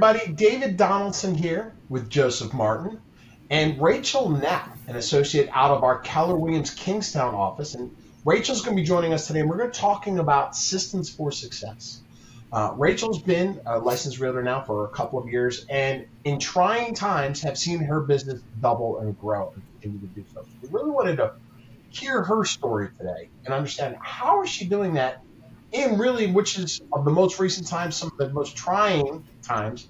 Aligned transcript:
everybody. 0.00 0.32
David 0.32 0.76
Donaldson 0.76 1.34
here 1.34 1.72
with 1.88 2.08
Joseph 2.08 2.54
Martin 2.54 3.00
and 3.50 3.82
Rachel 3.82 4.28
Knapp, 4.28 4.78
an 4.86 4.94
associate 4.94 5.50
out 5.52 5.72
of 5.72 5.82
our 5.82 5.98
Keller 5.98 6.36
Williams 6.36 6.72
Kingstowne 6.72 7.34
office. 7.34 7.74
And 7.74 7.96
Rachel's 8.24 8.62
going 8.62 8.76
to 8.76 8.80
be 8.80 8.86
joining 8.86 9.12
us 9.12 9.26
today, 9.26 9.40
and 9.40 9.50
we're 9.50 9.56
going 9.56 9.72
to 9.72 9.76
be 9.76 9.80
talking 9.80 10.20
about 10.20 10.54
systems 10.54 11.10
for 11.10 11.32
success. 11.32 12.00
Uh, 12.52 12.74
Rachel's 12.76 13.20
been 13.20 13.60
a 13.66 13.80
licensed 13.80 14.20
realtor 14.20 14.40
now 14.40 14.62
for 14.62 14.84
a 14.84 14.88
couple 14.90 15.18
of 15.18 15.28
years, 15.28 15.66
and 15.68 16.06
in 16.22 16.38
trying 16.38 16.94
times, 16.94 17.40
have 17.42 17.58
seen 17.58 17.80
her 17.80 18.00
business 18.00 18.40
double 18.60 19.00
and 19.00 19.18
grow 19.18 19.52
and 19.52 19.62
continue 19.72 19.98
to 19.98 20.14
do 20.14 20.24
so. 20.32 20.46
We 20.62 20.68
really 20.68 20.92
wanted 20.92 21.16
to 21.16 21.32
hear 21.90 22.22
her 22.22 22.44
story 22.44 22.90
today 22.96 23.30
and 23.44 23.52
understand 23.52 23.96
how 24.00 24.44
is 24.44 24.48
she 24.48 24.64
doing 24.64 24.94
that 24.94 25.24
in 25.72 25.98
really 25.98 26.30
which 26.30 26.58
is 26.58 26.80
of 26.92 27.04
the 27.04 27.10
most 27.10 27.38
recent 27.38 27.66
times, 27.66 27.96
some 27.96 28.10
of 28.10 28.16
the 28.16 28.30
most 28.30 28.56
trying 28.56 29.24
times 29.42 29.86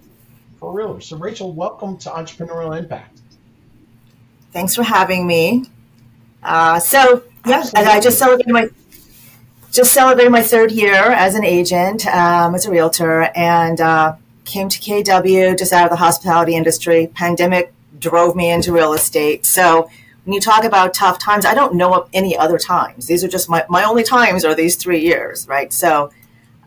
for 0.59 0.75
realtors. 0.75 1.05
So, 1.05 1.17
Rachel, 1.17 1.53
welcome 1.53 1.97
to 1.99 2.11
Entrepreneurial 2.11 2.77
Impact. 2.77 3.21
Thanks 4.53 4.75
for 4.75 4.83
having 4.83 5.27
me. 5.27 5.67
Uh, 6.43 6.81
so, 6.81 7.23
yeah, 7.47 7.65
and 7.75 7.89
I 7.89 8.01
just 8.01 8.19
celebrated 8.19 8.53
my 8.53 8.69
just 9.71 9.93
celebrated 9.93 10.31
my 10.31 10.43
third 10.43 10.73
year 10.73 10.95
as 10.95 11.35
an 11.35 11.45
agent, 11.45 12.07
um, 12.07 12.55
as 12.55 12.67
a 12.67 12.71
realtor, 12.71 13.31
and 13.37 13.81
uh, 13.81 14.17
came 14.45 14.69
to 14.69 14.79
KW 14.79 15.57
just 15.59 15.73
out 15.73 15.85
of 15.85 15.91
the 15.91 15.97
hospitality 15.97 16.55
industry. 16.57 17.09
Pandemic 17.15 17.73
drove 17.99 18.35
me 18.35 18.51
into 18.51 18.73
real 18.73 18.95
estate. 18.95 19.45
So 19.45 19.91
when 20.25 20.33
you 20.35 20.41
talk 20.41 20.65
about 20.65 20.95
tough 20.95 21.19
times, 21.19 21.45
I 21.45 21.55
don't 21.55 21.75
know 21.75 21.95
of 21.95 22.09
any 22.13 22.37
other 22.37 22.59
times. 22.59 23.07
These 23.07 23.23
are 23.23 23.29
just 23.29 23.49
my, 23.49 23.65
my 23.69 23.85
only 23.85 24.05
times 24.05 24.45
are 24.45 24.55
these 24.55 24.77
three 24.77 25.01
years, 25.01 25.47
right? 25.47 25.73
So 25.73 26.11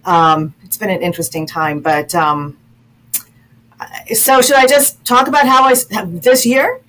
um, 0.06 0.54
it's 0.64 0.78
been 0.78 0.92
an 0.92 1.02
interesting 1.02 1.48
time. 1.48 1.82
But 1.82 2.14
um, 2.14 2.58
so 4.14 4.42
should 4.42 4.56
I 4.56 4.68
just 4.68 5.04
talk 5.06 5.28
about 5.28 5.48
how 5.48 5.64
I 5.64 5.76
this 6.06 6.46
year? 6.46 6.82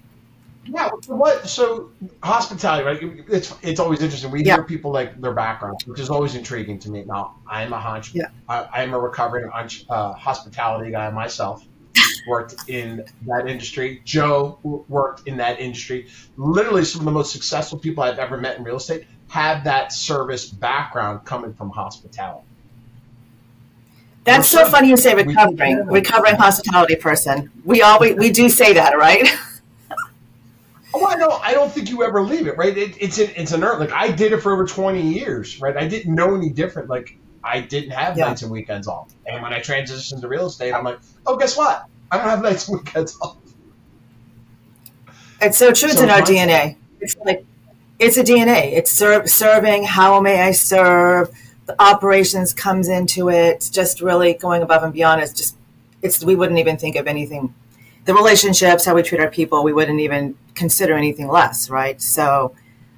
Yeah. 0.64 0.90
What? 1.06 1.48
So 1.48 1.90
hospitality, 2.22 2.84
right? 2.84 3.24
It's 3.28 3.54
it's 3.62 3.80
always 3.80 4.00
interesting. 4.02 4.30
We 4.30 4.44
yeah. 4.44 4.56
hear 4.56 4.64
people 4.64 4.92
like 4.92 5.20
their 5.20 5.32
backgrounds, 5.32 5.86
which 5.86 6.00
is 6.00 6.08
always 6.08 6.34
intriguing 6.34 6.78
to 6.80 6.90
me. 6.90 7.04
Now, 7.04 7.36
I'm 7.48 7.72
a 7.72 7.80
hunch. 7.80 8.14
Yeah. 8.14 8.26
I, 8.48 8.82
am 8.82 8.94
a 8.94 8.98
recovering 8.98 9.50
uh, 9.50 10.12
hospitality 10.12 10.90
guy 10.90 11.10
myself. 11.10 11.66
worked 12.26 12.54
in 12.68 13.04
that 13.26 13.48
industry. 13.48 14.00
Joe 14.04 14.58
worked 14.88 15.26
in 15.26 15.36
that 15.38 15.60
industry. 15.60 16.08
Literally, 16.36 16.84
some 16.84 17.00
of 17.00 17.04
the 17.04 17.10
most 17.10 17.32
successful 17.32 17.78
people 17.78 18.02
I've 18.02 18.18
ever 18.18 18.38
met 18.38 18.56
in 18.56 18.64
real 18.64 18.76
estate 18.76 19.06
have 19.28 19.64
that 19.64 19.92
service 19.92 20.48
background 20.48 21.24
coming 21.24 21.52
from 21.52 21.70
hospitality. 21.70 22.46
That's 24.24 24.48
so 24.48 24.66
funny 24.66 24.88
you 24.88 24.96
say 24.96 25.14
recovering, 25.14 25.86
recovering 25.86 26.36
hospitality 26.36 26.96
person. 26.96 27.50
We 27.64 27.82
always 27.82 28.16
we 28.16 28.30
do 28.30 28.48
say 28.48 28.72
that, 28.74 28.96
right? 28.96 29.28
Oh, 30.94 31.06
I 31.06 31.16
don't. 31.16 31.42
I 31.42 31.54
don't 31.54 31.72
think 31.72 31.88
you 31.88 32.02
ever 32.02 32.20
leave 32.20 32.46
it, 32.46 32.56
right? 32.58 32.76
It, 32.76 33.00
it's 33.00 33.18
an 33.18 33.30
it's 33.34 33.52
an 33.52 33.64
art. 33.64 33.80
Like 33.80 33.92
I 33.92 34.10
did 34.10 34.32
it 34.32 34.42
for 34.42 34.52
over 34.52 34.66
twenty 34.66 35.00
years, 35.00 35.60
right? 35.60 35.76
I 35.76 35.88
didn't 35.88 36.14
know 36.14 36.34
any 36.34 36.50
different. 36.50 36.90
Like 36.90 37.16
I 37.42 37.60
didn't 37.60 37.92
have 37.92 38.16
yeah. 38.16 38.26
nights 38.26 38.42
and 38.42 38.50
weekends 38.50 38.86
off. 38.86 39.12
And 39.26 39.42
when 39.42 39.52
I 39.52 39.60
transitioned 39.60 40.20
to 40.20 40.28
real 40.28 40.46
estate, 40.46 40.72
I'm 40.72 40.84
like, 40.84 41.00
oh, 41.26 41.36
guess 41.36 41.56
what? 41.56 41.86
I 42.10 42.18
don't 42.18 42.28
have 42.28 42.42
nights 42.42 42.68
and 42.68 42.78
weekends 42.78 43.16
off. 43.22 43.38
It's 45.40 45.56
so 45.56 45.72
true. 45.72 45.88
So 45.88 45.94
it's 45.94 46.02
in 46.02 46.10
our 46.10 46.20
DNA. 46.20 46.76
It's 47.00 47.16
like 47.24 47.44
it's 47.98 48.16
a 48.16 48.22
DNA. 48.22 48.72
It's 48.72 48.90
serve, 48.90 49.30
serving. 49.30 49.84
How 49.84 50.20
may 50.20 50.42
I 50.42 50.52
serve? 50.52 51.30
Operations 51.78 52.52
comes 52.52 52.88
into 52.88 53.30
it. 53.30 53.68
Just 53.72 54.00
really 54.00 54.34
going 54.34 54.62
above 54.62 54.82
and 54.82 54.92
beyond. 54.92 55.20
It's 55.22 55.32
just 55.32 55.56
it's 56.02 56.24
we 56.24 56.34
wouldn't 56.34 56.58
even 56.58 56.76
think 56.76 56.96
of 56.96 57.06
anything 57.06 57.54
the 58.04 58.14
relationships, 58.14 58.84
how 58.84 58.94
we 58.94 59.02
treat 59.02 59.20
our 59.20 59.30
people, 59.30 59.62
we 59.62 59.72
wouldn't 59.72 60.00
even 60.00 60.36
consider 60.54 60.94
anything 60.94 61.28
less, 61.28 61.70
right? 61.70 62.00
So, 62.00 62.54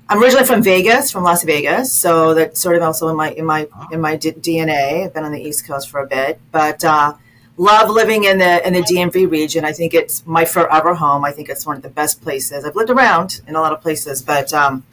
I'm 0.08 0.22
originally 0.22 0.46
from 0.46 0.62
Vegas, 0.62 1.10
from 1.10 1.24
Las 1.24 1.44
Vegas, 1.44 1.90
so 1.90 2.34
that's 2.34 2.60
sort 2.60 2.76
of 2.76 2.82
also 2.82 3.08
in 3.08 3.16
my 3.16 3.30
in 3.32 3.46
my 3.46 3.66
in 3.90 4.02
my 4.02 4.16
D- 4.16 4.32
DNA. 4.32 5.06
I've 5.06 5.14
been 5.14 5.24
on 5.24 5.32
the 5.32 5.40
East 5.40 5.66
Coast 5.66 5.88
for 5.88 6.00
a 6.00 6.06
bit, 6.06 6.38
but 6.52 6.84
uh, 6.84 7.14
love 7.56 7.88
living 7.88 8.24
in 8.24 8.36
the 8.36 8.66
in 8.66 8.74
the 8.74 8.82
DMV 8.82 9.30
region. 9.30 9.64
I 9.64 9.72
think 9.72 9.94
it's 9.94 10.26
my 10.26 10.44
forever 10.44 10.94
home. 10.94 11.24
I 11.24 11.32
think 11.32 11.48
it's 11.48 11.64
one 11.64 11.76
of 11.76 11.82
the 11.82 11.88
best 11.88 12.20
places. 12.20 12.66
I've 12.66 12.76
lived 12.76 12.90
around 12.90 13.40
in 13.48 13.54
a 13.54 13.62
lot 13.62 13.72
of 13.72 13.80
places, 13.80 14.20
but 14.20 14.52
um, 14.52 14.84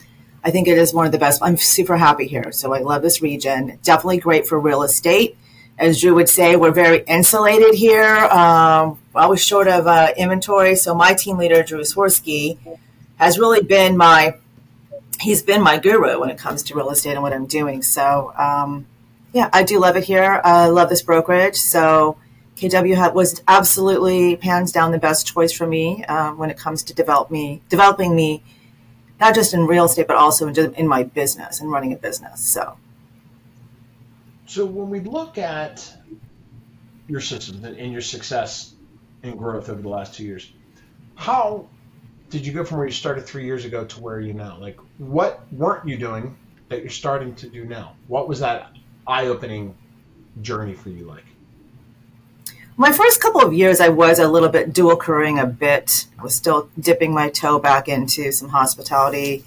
I 0.43 0.51
think 0.51 0.67
it 0.67 0.77
is 0.77 0.93
one 0.93 1.05
of 1.05 1.11
the 1.11 1.19
best. 1.19 1.41
I'm 1.43 1.57
super 1.57 1.97
happy 1.97 2.27
here, 2.27 2.51
so 2.51 2.73
I 2.73 2.79
love 2.79 3.01
this 3.01 3.21
region. 3.21 3.79
Definitely 3.83 4.19
great 4.19 4.47
for 4.47 4.59
real 4.59 4.83
estate 4.83 5.37
as 5.81 5.99
Drew 5.99 6.13
would 6.13 6.29
say, 6.29 6.55
we're 6.55 6.71
very 6.71 7.03
insulated 7.07 7.73
here. 7.73 8.15
Um, 8.15 8.99
always 9.15 9.43
short 9.43 9.67
of 9.67 9.87
uh, 9.87 10.13
inventory. 10.15 10.75
So 10.75 10.93
my 10.93 11.15
team 11.15 11.37
leader, 11.37 11.63
Drew 11.63 11.81
Sworsky, 11.81 12.59
has 13.15 13.39
really 13.39 13.63
been 13.63 13.97
my 13.97 14.37
he's 15.19 15.43
been 15.43 15.61
my 15.61 15.77
guru 15.77 16.19
when 16.19 16.29
it 16.29 16.37
comes 16.37 16.63
to 16.63 16.75
real 16.75 16.89
estate 16.89 17.13
and 17.13 17.21
what 17.21 17.33
I'm 17.33 17.47
doing. 17.47 17.81
So 17.81 18.33
um, 18.37 18.85
yeah, 19.33 19.49
I 19.51 19.63
do 19.63 19.79
love 19.79 19.95
it 19.95 20.03
here. 20.03 20.39
I 20.43 20.67
love 20.67 20.89
this 20.89 21.01
brokerage. 21.01 21.57
So 21.57 22.17
KW 22.57 23.13
was 23.13 23.41
absolutely 23.47 24.35
hands 24.35 24.71
down 24.71 24.91
the 24.91 24.99
best 24.99 25.25
choice 25.25 25.51
for 25.51 25.65
me 25.65 26.03
uh, 26.05 26.31
when 26.31 26.51
it 26.51 26.57
comes 26.57 26.83
to 26.83 26.93
develop 26.93 27.31
me 27.31 27.61
developing 27.69 28.15
me, 28.15 28.43
not 29.21 29.35
just 29.35 29.53
in 29.53 29.65
real 29.67 29.85
estate 29.85 30.07
but 30.07 30.17
also 30.17 30.47
in, 30.47 30.73
in 30.73 30.87
my 30.87 31.03
business 31.03 31.61
and 31.61 31.71
running 31.71 31.93
a 31.93 31.95
business. 31.95 32.41
So. 32.41 32.77
So 34.47 34.65
when 34.65 34.89
we 34.89 34.99
look 34.99 35.37
at 35.37 35.89
your 37.07 37.21
systems 37.21 37.63
and 37.63 37.91
your 37.91 38.01
success 38.01 38.73
and 39.23 39.37
growth 39.37 39.69
over 39.69 39.81
the 39.81 39.87
last 39.87 40.15
two 40.15 40.25
years, 40.25 40.51
how 41.15 41.67
did 42.29 42.45
you 42.45 42.51
go 42.51 42.65
from 42.65 42.77
where 42.77 42.87
you 42.87 42.93
started 42.93 43.25
three 43.25 43.45
years 43.45 43.63
ago 43.63 43.85
to 43.85 44.01
where 44.01 44.19
you 44.19 44.33
now? 44.33 44.57
Like, 44.59 44.77
what 44.97 45.41
weren't 45.53 45.87
you 45.87 45.97
doing 45.97 46.35
that 46.69 46.79
you're 46.81 46.89
starting 46.89 47.35
to 47.35 47.47
do 47.47 47.63
now? 47.65 47.95
What 48.07 48.27
was 48.27 48.39
that 48.39 48.71
eye-opening 49.07 49.75
journey 50.41 50.73
for 50.73 50.89
you 50.89 51.05
like? 51.05 51.25
My 52.81 52.91
first 52.91 53.21
couple 53.21 53.41
of 53.41 53.53
years, 53.53 53.79
I 53.79 53.89
was 53.89 54.17
a 54.17 54.27
little 54.27 54.49
bit 54.49 54.73
dual 54.73 54.97
careering 54.97 55.39
a 55.39 55.45
bit. 55.45 56.07
I 56.17 56.23
was 56.23 56.33
still 56.33 56.67
dipping 56.79 57.13
my 57.13 57.29
toe 57.29 57.59
back 57.59 57.87
into 57.87 58.31
some 58.31 58.49
hospitality 58.49 59.45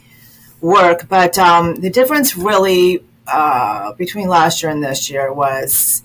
work, 0.60 1.08
but 1.08 1.36
um, 1.36 1.74
the 1.74 1.90
difference 1.90 2.36
really 2.36 3.02
uh, 3.26 3.92
between 3.94 4.28
last 4.28 4.62
year 4.62 4.70
and 4.70 4.84
this 4.84 5.10
year 5.10 5.32
was, 5.32 6.04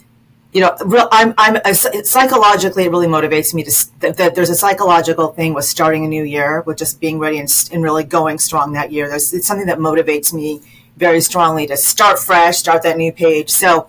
you 0.53 0.61
know, 0.61 0.75
real, 0.83 1.07
I'm, 1.11 1.35
I'm 1.37 1.57
a, 1.57 1.75
psychologically 1.75 2.85
it 2.85 2.89
really 2.89 3.05
motivates 3.05 3.53
me 3.53 3.63
to 3.63 3.99
that, 3.99 4.17
that, 4.17 4.33
there's 4.33 4.49
a 4.49 4.55
psychological 4.55 5.27
thing 5.27 5.53
with 5.53 5.65
starting 5.65 6.05
a 6.05 6.07
new 6.07 6.23
year, 6.23 6.63
with 6.65 6.79
just 6.79 6.99
being 6.99 7.19
ready 7.19 7.37
and, 7.37 7.69
and 7.71 7.83
really 7.83 8.05
going 8.05 8.39
strong 8.39 8.73
that 8.73 8.91
year. 8.91 9.07
There's 9.07 9.35
it's 9.35 9.45
something 9.45 9.67
that 9.67 9.77
motivates 9.77 10.33
me 10.33 10.61
very 10.97 11.21
strongly 11.21 11.67
to 11.67 11.77
start 11.77 12.17
fresh, 12.17 12.57
start 12.57 12.81
that 12.81 12.97
new 12.97 13.11
page. 13.11 13.51
So 13.51 13.87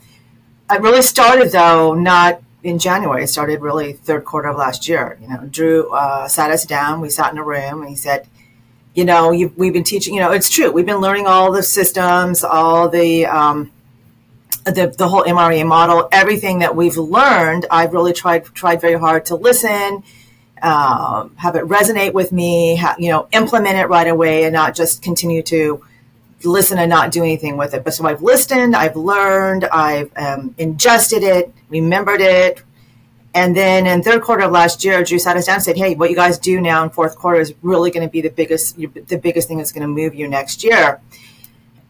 I 0.69 0.77
really 0.77 1.01
started 1.01 1.53
though 1.53 1.95
not 1.95 2.43
in 2.63 2.79
January. 2.79 3.27
Started 3.27 3.61
really 3.61 3.93
third 3.93 4.25
quarter 4.25 4.49
of 4.49 4.57
last 4.57 4.89
year. 4.89 5.19
You 5.21 5.29
know, 5.29 5.47
Drew 5.51 5.91
uh, 5.93 6.29
sat 6.29 6.51
us 6.51 6.65
down. 6.65 7.01
We 7.01 7.11
sat 7.11 7.33
in 7.33 7.39
a 7.39 7.45
room, 7.45 7.81
and 7.81 7.89
he 7.89 7.97
said 7.97 8.27
you 8.95 9.05
know, 9.05 9.31
we've 9.31 9.73
been 9.73 9.85
teaching, 9.85 10.15
you 10.15 10.21
know, 10.21 10.33
it's 10.33 10.51
true. 10.51 10.71
We've 10.71 10.87
been 10.87 11.01
learning 11.01 11.27
all 11.27 11.53
the 11.53 11.63
systems, 11.63 12.43
all 12.43 12.89
the, 12.89 13.27
um, 13.27 13.71
the, 14.65 14.93
the 14.97 15.09
whole 15.09 15.23
MREA 15.23 15.67
model, 15.67 16.09
everything 16.11 16.59
that 16.59 16.75
we've 16.75 16.97
learned. 16.97 17.67
I've 17.71 17.93
really 17.93 18.13
tried, 18.13 18.45
tried 18.47 18.81
very 18.81 18.99
hard 18.99 19.27
to 19.27 19.37
listen, 19.37 20.03
um, 20.61 21.35
have 21.37 21.55
it 21.55 21.65
resonate 21.65 22.13
with 22.13 22.33
me, 22.33 22.77
ha- 22.77 22.97
you 22.99 23.11
know, 23.11 23.29
implement 23.33 23.79
it 23.79 23.87
right 23.87 24.09
away 24.09 24.45
and 24.45 24.53
not 24.53 24.75
just 24.75 25.03
continue 25.03 25.43
to 25.45 25.85
listen 26.43 26.79
and 26.79 26.91
not 26.91 27.13
do 27.13 27.23
anything 27.23 27.57
with 27.57 27.75
it. 27.75 27.85
But 27.85 27.95
so 27.95 28.07
I've 28.07 28.23
listened, 28.23 28.75
I've 28.75 28.97
learned, 28.97 29.67
I've 29.67 30.11
um, 30.17 30.55
ingested 30.59 31.23
it, 31.23 31.55
remembered 31.71 32.21
it, 32.21 32.63
and 33.33 33.57
then 33.57 33.87
in 33.87 34.03
third 34.03 34.23
quarter 34.23 34.45
of 34.45 34.51
last 34.51 34.85
year, 34.85 35.03
Drew 35.05 35.19
sat 35.19 35.37
us 35.37 35.47
down 35.47 35.57
and 35.57 35.65
said, 35.65 35.77
"Hey, 35.77 35.95
what 35.95 36.11
you 36.11 36.17
guys 36.17 36.39
do 36.39 36.61
now 36.61 36.83
in 36.83 36.91
fourth 36.91 37.17
quarter 37.17 37.41
is 37.41 37.55
really 37.63 37.91
going 37.91 38.07
to 38.07 38.11
be 38.11 38.21
the 38.21 38.31
biggest, 38.31 38.77
the 38.77 39.17
biggest 39.17 39.49
thing 39.49 39.59
that's 39.59 39.73
going 39.73 39.83
to 39.83 39.89
move 39.89 40.15
you 40.15 40.29
next 40.29 40.65
year." 40.65 41.01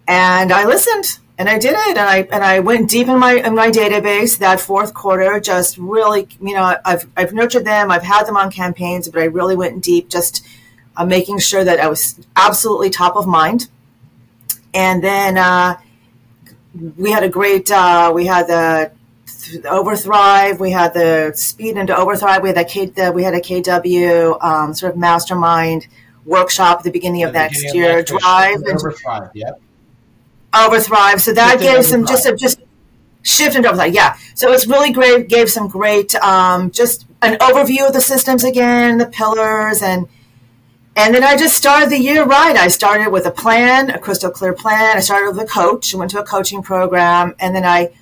And 0.06 0.52
I 0.52 0.64
listened, 0.64 1.18
and 1.38 1.48
I 1.48 1.58
did 1.58 1.72
it, 1.72 1.96
and 1.96 1.98
I 1.98 2.18
and 2.30 2.44
I 2.44 2.60
went 2.60 2.90
deep 2.90 3.08
in 3.08 3.18
my 3.18 3.34
in 3.34 3.54
my 3.54 3.70
database 3.70 4.38
that 4.38 4.60
fourth 4.60 4.92
quarter. 4.92 5.40
Just 5.40 5.78
really, 5.78 6.28
you 6.40 6.54
know, 6.54 6.76
I've 6.84 7.08
I've 7.16 7.32
nurtured 7.32 7.64
them, 7.64 7.90
I've 7.90 8.02
had 8.02 8.26
them 8.26 8.36
on 8.36 8.50
campaigns, 8.50 9.08
but 9.08 9.22
I 9.22 9.24
really 9.24 9.56
went 9.56 9.82
deep, 9.82 10.10
just 10.10 10.44
uh, 10.96 11.06
making 11.06 11.38
sure 11.38 11.64
that 11.64 11.80
I 11.80 11.88
was 11.88 12.20
absolutely 12.36 12.90
top 12.90 13.16
of 13.16 13.26
mind. 13.26 13.68
And 14.74 15.02
then 15.02 15.38
uh, 15.38 15.78
we 16.96 17.10
had 17.10 17.22
a 17.22 17.28
great, 17.28 17.70
uh, 17.70 18.12
we 18.14 18.26
had 18.26 18.46
the 18.46 18.92
Overthrive. 19.48 20.58
We 20.58 20.70
had 20.70 20.94
the 20.94 21.32
Speed 21.34 21.76
into 21.76 21.94
Overthrive. 21.94 22.42
We 22.42 22.50
had 22.50 22.68
K, 22.68 22.86
the, 22.86 23.12
we 23.12 23.22
had 23.22 23.34
a 23.34 23.40
KW 23.40 24.42
um, 24.42 24.74
sort 24.74 24.92
of 24.92 24.98
mastermind 24.98 25.88
workshop 26.24 26.78
at 26.78 26.84
the 26.84 26.90
beginning 26.90 27.22
of 27.24 27.32
next 27.32 27.58
beginning 27.58 27.82
year. 27.82 27.98
Of 28.00 28.06
Drive 28.06 28.62
and 28.62 28.78
Overthrive. 28.78 29.30
Yep. 29.34 29.60
Overthrive. 30.52 31.20
So 31.20 31.32
that 31.32 31.60
gave 31.60 31.84
some 31.84 32.06
just 32.06 32.26
a, 32.26 32.36
just 32.36 32.60
shift 33.22 33.56
into 33.56 33.68
Overthrive. 33.68 33.94
Yeah. 33.94 34.16
So 34.34 34.52
it's 34.52 34.66
really 34.66 34.92
great. 34.92 35.28
Gave 35.28 35.50
some 35.50 35.68
great 35.68 36.14
um, 36.16 36.70
just 36.70 37.06
an 37.22 37.38
overview 37.38 37.86
of 37.86 37.92
the 37.92 38.00
systems 38.00 38.44
again, 38.44 38.98
the 38.98 39.06
pillars, 39.06 39.82
and 39.82 40.08
and 40.96 41.14
then 41.14 41.22
I 41.22 41.36
just 41.36 41.56
started 41.56 41.90
the 41.90 41.98
year 41.98 42.24
right. 42.24 42.56
I 42.56 42.68
started 42.68 43.10
with 43.10 43.26
a 43.26 43.30
plan, 43.30 43.90
a 43.90 43.98
crystal 43.98 44.30
clear 44.30 44.52
plan. 44.52 44.96
I 44.96 45.00
started 45.00 45.34
with 45.34 45.40
a 45.40 45.46
coach. 45.46 45.94
I 45.94 45.98
went 45.98 46.10
to 46.12 46.20
a 46.20 46.24
coaching 46.24 46.62
program, 46.62 47.34
and 47.38 47.54
then 47.54 47.64
I 47.64 47.92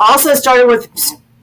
also 0.00 0.34
started 0.34 0.66
with 0.66 0.88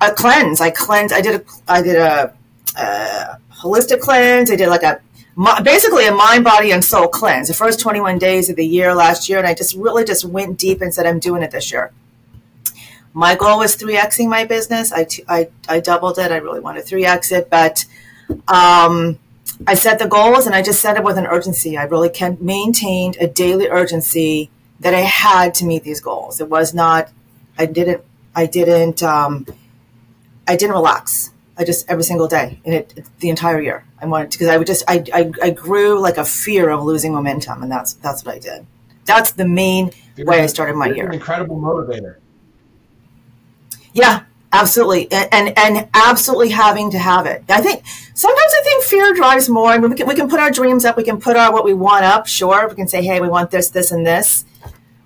a 0.01 0.11
cleanse. 0.11 0.61
I 0.61 0.69
cleanse. 0.71 1.11
I 1.11 1.21
did 1.21 1.41
a 1.41 1.45
I 1.67 1.81
did 1.81 1.95
a, 1.95 2.33
a 2.77 3.39
holistic 3.51 3.99
cleanse. 4.01 4.51
I 4.51 4.55
did 4.55 4.69
like 4.69 4.83
a 4.83 5.01
basically 5.63 6.07
a 6.07 6.13
mind, 6.13 6.43
body, 6.43 6.71
and 6.71 6.83
soul 6.83 7.07
cleanse. 7.07 7.47
The 7.47 7.53
first 7.53 7.79
21 7.79 8.17
days 8.17 8.49
of 8.49 8.55
the 8.55 8.65
year 8.65 8.93
last 8.93 9.27
year, 9.27 9.37
and 9.37 9.47
I 9.47 9.53
just 9.53 9.75
really 9.75 10.05
just 10.05 10.25
went 10.25 10.57
deep 10.57 10.81
and 10.81 10.93
said, 10.93 11.05
I'm 11.05 11.19
doing 11.19 11.43
it 11.43 11.51
this 11.51 11.71
year. 11.71 11.91
My 13.13 13.35
goal 13.35 13.59
was 13.59 13.77
3xing 13.77 14.27
my 14.27 14.45
business. 14.45 14.91
I, 14.91 15.07
I, 15.27 15.49
I 15.69 15.79
doubled 15.79 16.19
it. 16.19 16.31
I 16.31 16.37
really 16.37 16.59
wanted 16.59 16.85
3x 16.85 17.31
it, 17.31 17.49
but 17.49 17.85
um, 18.47 19.19
I 19.65 19.75
set 19.75 19.99
the 19.99 20.07
goals 20.07 20.45
and 20.45 20.55
I 20.55 20.61
just 20.61 20.81
set 20.81 20.97
it 20.97 21.03
with 21.03 21.17
an 21.17 21.25
urgency. 21.25 21.77
I 21.77 21.83
really 21.83 22.11
maintained 22.41 23.17
a 23.19 23.27
daily 23.27 23.69
urgency 23.69 24.49
that 24.81 24.93
I 24.93 24.99
had 24.99 25.53
to 25.55 25.65
meet 25.65 25.83
these 25.83 26.01
goals. 26.01 26.41
It 26.41 26.49
was 26.49 26.73
not, 26.73 27.09
I 27.57 27.65
didn't, 27.65 28.03
I 28.35 28.45
didn't, 28.45 29.01
um, 29.01 29.45
I 30.47 30.55
didn't 30.55 30.73
relax. 30.73 31.31
I 31.57 31.63
just 31.63 31.89
every 31.89 32.03
single 32.03 32.27
day 32.27 32.59
and 32.65 32.73
it, 32.73 32.93
it 32.97 33.05
the 33.19 33.29
entire 33.29 33.61
year. 33.61 33.85
I 33.99 34.05
wanted 34.07 34.31
to 34.31 34.37
because 34.37 34.49
I 34.49 34.57
would 34.57 34.67
just 34.67 34.83
I, 34.87 35.03
I, 35.13 35.31
I 35.41 35.49
grew 35.51 35.99
like 35.99 36.17
a 36.17 36.25
fear 36.25 36.69
of 36.69 36.83
losing 36.83 37.13
momentum, 37.13 37.63
and 37.63 37.71
that's 37.71 37.93
that's 37.93 38.25
what 38.25 38.35
I 38.35 38.39
did. 38.39 38.67
That's 39.05 39.31
the 39.31 39.47
main 39.47 39.91
you're 40.15 40.27
way 40.27 40.41
I 40.41 40.47
started 40.47 40.75
my 40.75 40.87
year. 40.87 41.09
incredible 41.11 41.57
motivator. 41.57 42.17
Yeah, 43.93 44.23
absolutely, 44.51 45.09
and, 45.11 45.29
and, 45.31 45.57
and 45.57 45.87
absolutely 45.93 46.49
having 46.49 46.91
to 46.91 46.99
have 46.99 47.25
it. 47.25 47.45
I 47.47 47.61
think 47.61 47.83
sometimes 48.13 48.53
I 48.59 48.61
think 48.63 48.83
fear 48.83 49.13
drives 49.13 49.47
more. 49.47 49.69
I 49.69 49.77
mean, 49.77 49.91
we 49.91 49.95
can 49.95 50.07
we 50.07 50.15
can 50.15 50.29
put 50.29 50.41
our 50.41 50.51
dreams 50.51 50.83
up, 50.83 50.97
we 50.97 51.03
can 51.03 51.19
put 51.19 51.37
our 51.37 51.53
what 51.53 51.63
we 51.63 51.73
want 51.73 52.03
up. 52.03 52.27
Sure, 52.27 52.67
we 52.67 52.75
can 52.75 52.89
say, 52.89 53.01
hey, 53.01 53.21
we 53.21 53.29
want 53.29 53.51
this, 53.51 53.69
this, 53.69 53.91
and 53.91 54.05
this. 54.05 54.43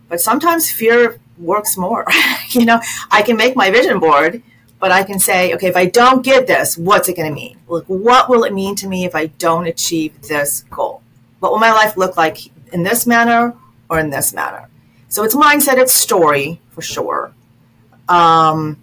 But 0.07 0.19
sometimes 0.19 0.71
fear 0.71 1.19
works 1.39 1.77
more. 1.77 2.05
you 2.49 2.65
know, 2.65 2.79
I 3.09 3.21
can 3.21 3.37
make 3.37 3.55
my 3.55 3.71
vision 3.71 3.99
board 3.99 4.43
but 4.79 4.91
I 4.91 5.03
can 5.03 5.19
say, 5.19 5.53
okay, 5.53 5.67
if 5.67 5.75
I 5.75 5.85
don't 5.85 6.23
get 6.23 6.47
this, 6.47 6.77
what's 6.77 7.09
it 7.09 7.17
going 7.17 7.27
to 7.27 7.35
mean? 7.35 7.59
Like, 7.67 7.83
what 7.85 8.29
will 8.29 8.45
it 8.45 8.53
mean 8.53 8.75
to 8.75 8.87
me 8.87 9.05
if 9.05 9.13
I 9.13 9.27
don't 9.27 9.67
achieve 9.67 10.21
this 10.21 10.63
goal? 10.69 11.03
What 11.39 11.51
will 11.51 11.59
my 11.59 11.71
life 11.71 11.97
look 11.97 12.15
like 12.15 12.39
in 12.71 12.83
this 12.83 13.05
manner 13.05 13.53
or 13.89 13.99
in 13.99 14.09
this 14.09 14.33
manner? 14.33 14.69
So 15.09 15.23
it's 15.23 15.35
mindset, 15.35 15.77
it's 15.77 15.93
story 15.93 16.61
for 16.69 16.81
sure. 16.81 17.33
Um, 18.07 18.77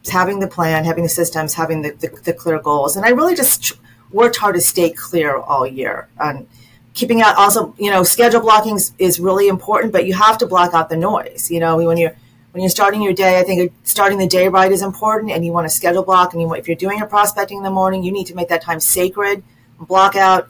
it's 0.00 0.10
having 0.10 0.38
the 0.38 0.46
plan, 0.46 0.84
having 0.84 1.02
the 1.02 1.10
systems, 1.10 1.54
having 1.54 1.82
the, 1.82 1.90
the, 1.92 2.08
the 2.22 2.32
clear 2.32 2.60
goals. 2.60 2.96
And 2.96 3.04
I 3.04 3.10
really 3.10 3.34
just 3.34 3.72
worked 4.12 4.36
hard 4.36 4.54
to 4.54 4.60
stay 4.60 4.90
clear 4.90 5.36
all 5.36 5.66
year. 5.66 6.08
And 6.18 6.46
keeping 6.94 7.22
out 7.22 7.36
also, 7.36 7.74
you 7.78 7.90
know, 7.90 8.02
schedule 8.02 8.40
blocking 8.40 8.78
is 8.98 9.20
really 9.20 9.48
important, 9.48 9.92
but 9.92 10.06
you 10.06 10.14
have 10.14 10.38
to 10.38 10.46
block 10.46 10.74
out 10.74 10.88
the 10.88 10.96
noise. 10.96 11.50
You 11.50 11.60
know, 11.60 11.76
when 11.76 11.96
you're 11.96 12.14
when 12.52 12.62
you're 12.62 12.70
starting 12.70 13.00
your 13.00 13.12
day, 13.12 13.38
I 13.38 13.44
think 13.44 13.72
starting 13.84 14.18
the 14.18 14.26
day 14.26 14.48
right 14.48 14.70
is 14.70 14.82
important, 14.82 15.32
and 15.32 15.44
you 15.44 15.52
want 15.52 15.66
to 15.66 15.74
schedule 15.74 16.02
block. 16.02 16.32
And 16.32 16.42
you, 16.42 16.52
if 16.54 16.66
you're 16.66 16.76
doing 16.76 16.98
your 16.98 17.06
prospecting 17.06 17.58
in 17.58 17.62
the 17.62 17.70
morning, 17.70 18.02
you 18.02 18.12
need 18.12 18.26
to 18.26 18.34
make 18.34 18.48
that 18.48 18.62
time 18.62 18.80
sacred. 18.80 19.42
Block 19.78 20.16
out 20.16 20.48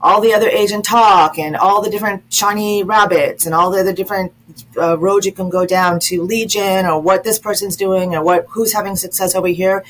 all 0.00 0.20
the 0.20 0.34
other 0.34 0.48
agent 0.48 0.84
talk 0.84 1.38
and 1.38 1.54
all 1.54 1.80
the 1.80 1.90
different 1.90 2.24
shiny 2.32 2.82
rabbits 2.82 3.46
and 3.46 3.54
all 3.54 3.70
the 3.70 3.78
other 3.78 3.92
different 3.92 4.32
uh, 4.76 4.98
roads 4.98 5.24
you 5.24 5.30
can 5.30 5.48
go 5.48 5.64
down 5.64 6.00
to 6.00 6.22
lead 6.22 6.50
gen 6.50 6.84
or 6.86 7.00
what 7.00 7.22
this 7.22 7.38
person's 7.38 7.76
doing 7.76 8.12
or 8.14 8.22
what 8.22 8.46
who's 8.50 8.72
having 8.72 8.96
success 8.96 9.34
over 9.34 9.46
here. 9.46 9.84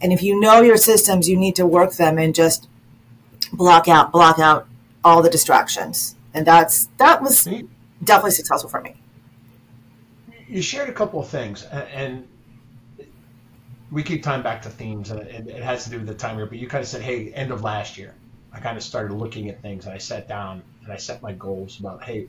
And 0.00 0.12
if 0.12 0.22
you 0.22 0.38
know 0.38 0.60
your 0.60 0.76
systems, 0.76 1.28
you 1.28 1.36
need 1.36 1.56
to 1.56 1.66
work 1.66 1.94
them 1.94 2.18
and 2.18 2.32
just 2.32 2.68
block 3.52 3.88
out, 3.88 4.12
block 4.12 4.38
out 4.38 4.68
all 5.04 5.22
the 5.22 5.30
distractions. 5.30 6.16
And 6.34 6.46
that's 6.46 6.88
that 6.98 7.22
was 7.22 7.44
definitely 8.04 8.32
successful 8.32 8.70
for 8.70 8.80
me 8.80 8.94
you 10.48 10.62
shared 10.62 10.88
a 10.88 10.92
couple 10.92 11.20
of 11.20 11.28
things, 11.28 11.62
and 11.64 12.26
we 13.90 14.02
keep 14.02 14.22
tying 14.22 14.42
back 14.42 14.62
to 14.62 14.70
themes, 14.70 15.10
and 15.10 15.20
it 15.20 15.62
has 15.62 15.84
to 15.84 15.90
do 15.90 15.98
with 15.98 16.06
the 16.06 16.14
time 16.14 16.36
here. 16.36 16.46
But 16.46 16.58
you 16.58 16.66
kind 16.66 16.82
of 16.82 16.88
said, 16.88 17.02
"Hey, 17.02 17.32
end 17.32 17.52
of 17.52 17.62
last 17.62 17.98
year." 17.98 18.14
I 18.50 18.60
kind 18.60 18.78
of 18.78 18.82
started 18.82 19.12
looking 19.12 19.50
at 19.50 19.60
things, 19.60 19.84
and 19.84 19.94
I 19.94 19.98
sat 19.98 20.26
down 20.26 20.62
and 20.82 20.90
I 20.90 20.96
set 20.96 21.22
my 21.22 21.32
goals 21.32 21.78
about, 21.80 22.02
hey, 22.02 22.28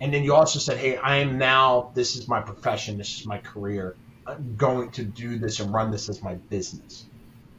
and 0.00 0.12
then 0.12 0.24
you 0.24 0.34
also 0.34 0.58
said, 0.58 0.76
hey, 0.76 0.96
I 0.96 1.18
am 1.18 1.38
now. 1.38 1.92
This 1.94 2.16
is 2.16 2.26
my 2.26 2.40
profession. 2.40 2.98
This 2.98 3.20
is 3.20 3.24
my 3.24 3.38
career. 3.38 3.94
I'm 4.26 4.56
going 4.56 4.90
to 4.90 5.04
do 5.04 5.38
this 5.38 5.60
and 5.60 5.72
run 5.72 5.92
this 5.92 6.08
as 6.08 6.24
my 6.24 6.34
business, 6.34 7.06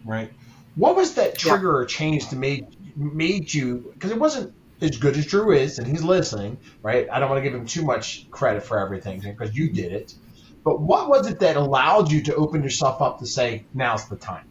right? 0.05 0.31
What 0.75 0.97
was 0.97 1.15
that 1.15 1.37
trigger 1.37 1.71
yeah. 1.71 1.77
or 1.77 1.85
change 1.85 2.27
to 2.29 2.35
make 2.35 2.65
made 2.95 3.53
you? 3.53 3.91
Because 3.93 4.11
it 4.11 4.19
wasn't 4.19 4.53
as 4.81 4.97
good 4.97 5.15
as 5.15 5.25
Drew 5.25 5.51
is, 5.51 5.79
and 5.79 5.87
he's 5.87 6.03
listening, 6.03 6.57
right? 6.81 7.07
I 7.11 7.19
don't 7.19 7.29
want 7.29 7.43
to 7.43 7.49
give 7.49 7.57
him 7.57 7.65
too 7.65 7.83
much 7.83 8.29
credit 8.31 8.63
for 8.63 8.79
everything 8.79 9.19
because 9.19 9.55
you 9.55 9.71
did 9.71 9.91
it. 9.91 10.15
But 10.63 10.79
what 10.79 11.09
was 11.09 11.27
it 11.27 11.39
that 11.39 11.55
allowed 11.55 12.11
you 12.11 12.21
to 12.23 12.35
open 12.35 12.63
yourself 12.63 13.01
up 13.01 13.19
to 13.19 13.25
say, 13.25 13.65
now's 13.73 14.07
the 14.07 14.15
time? 14.15 14.47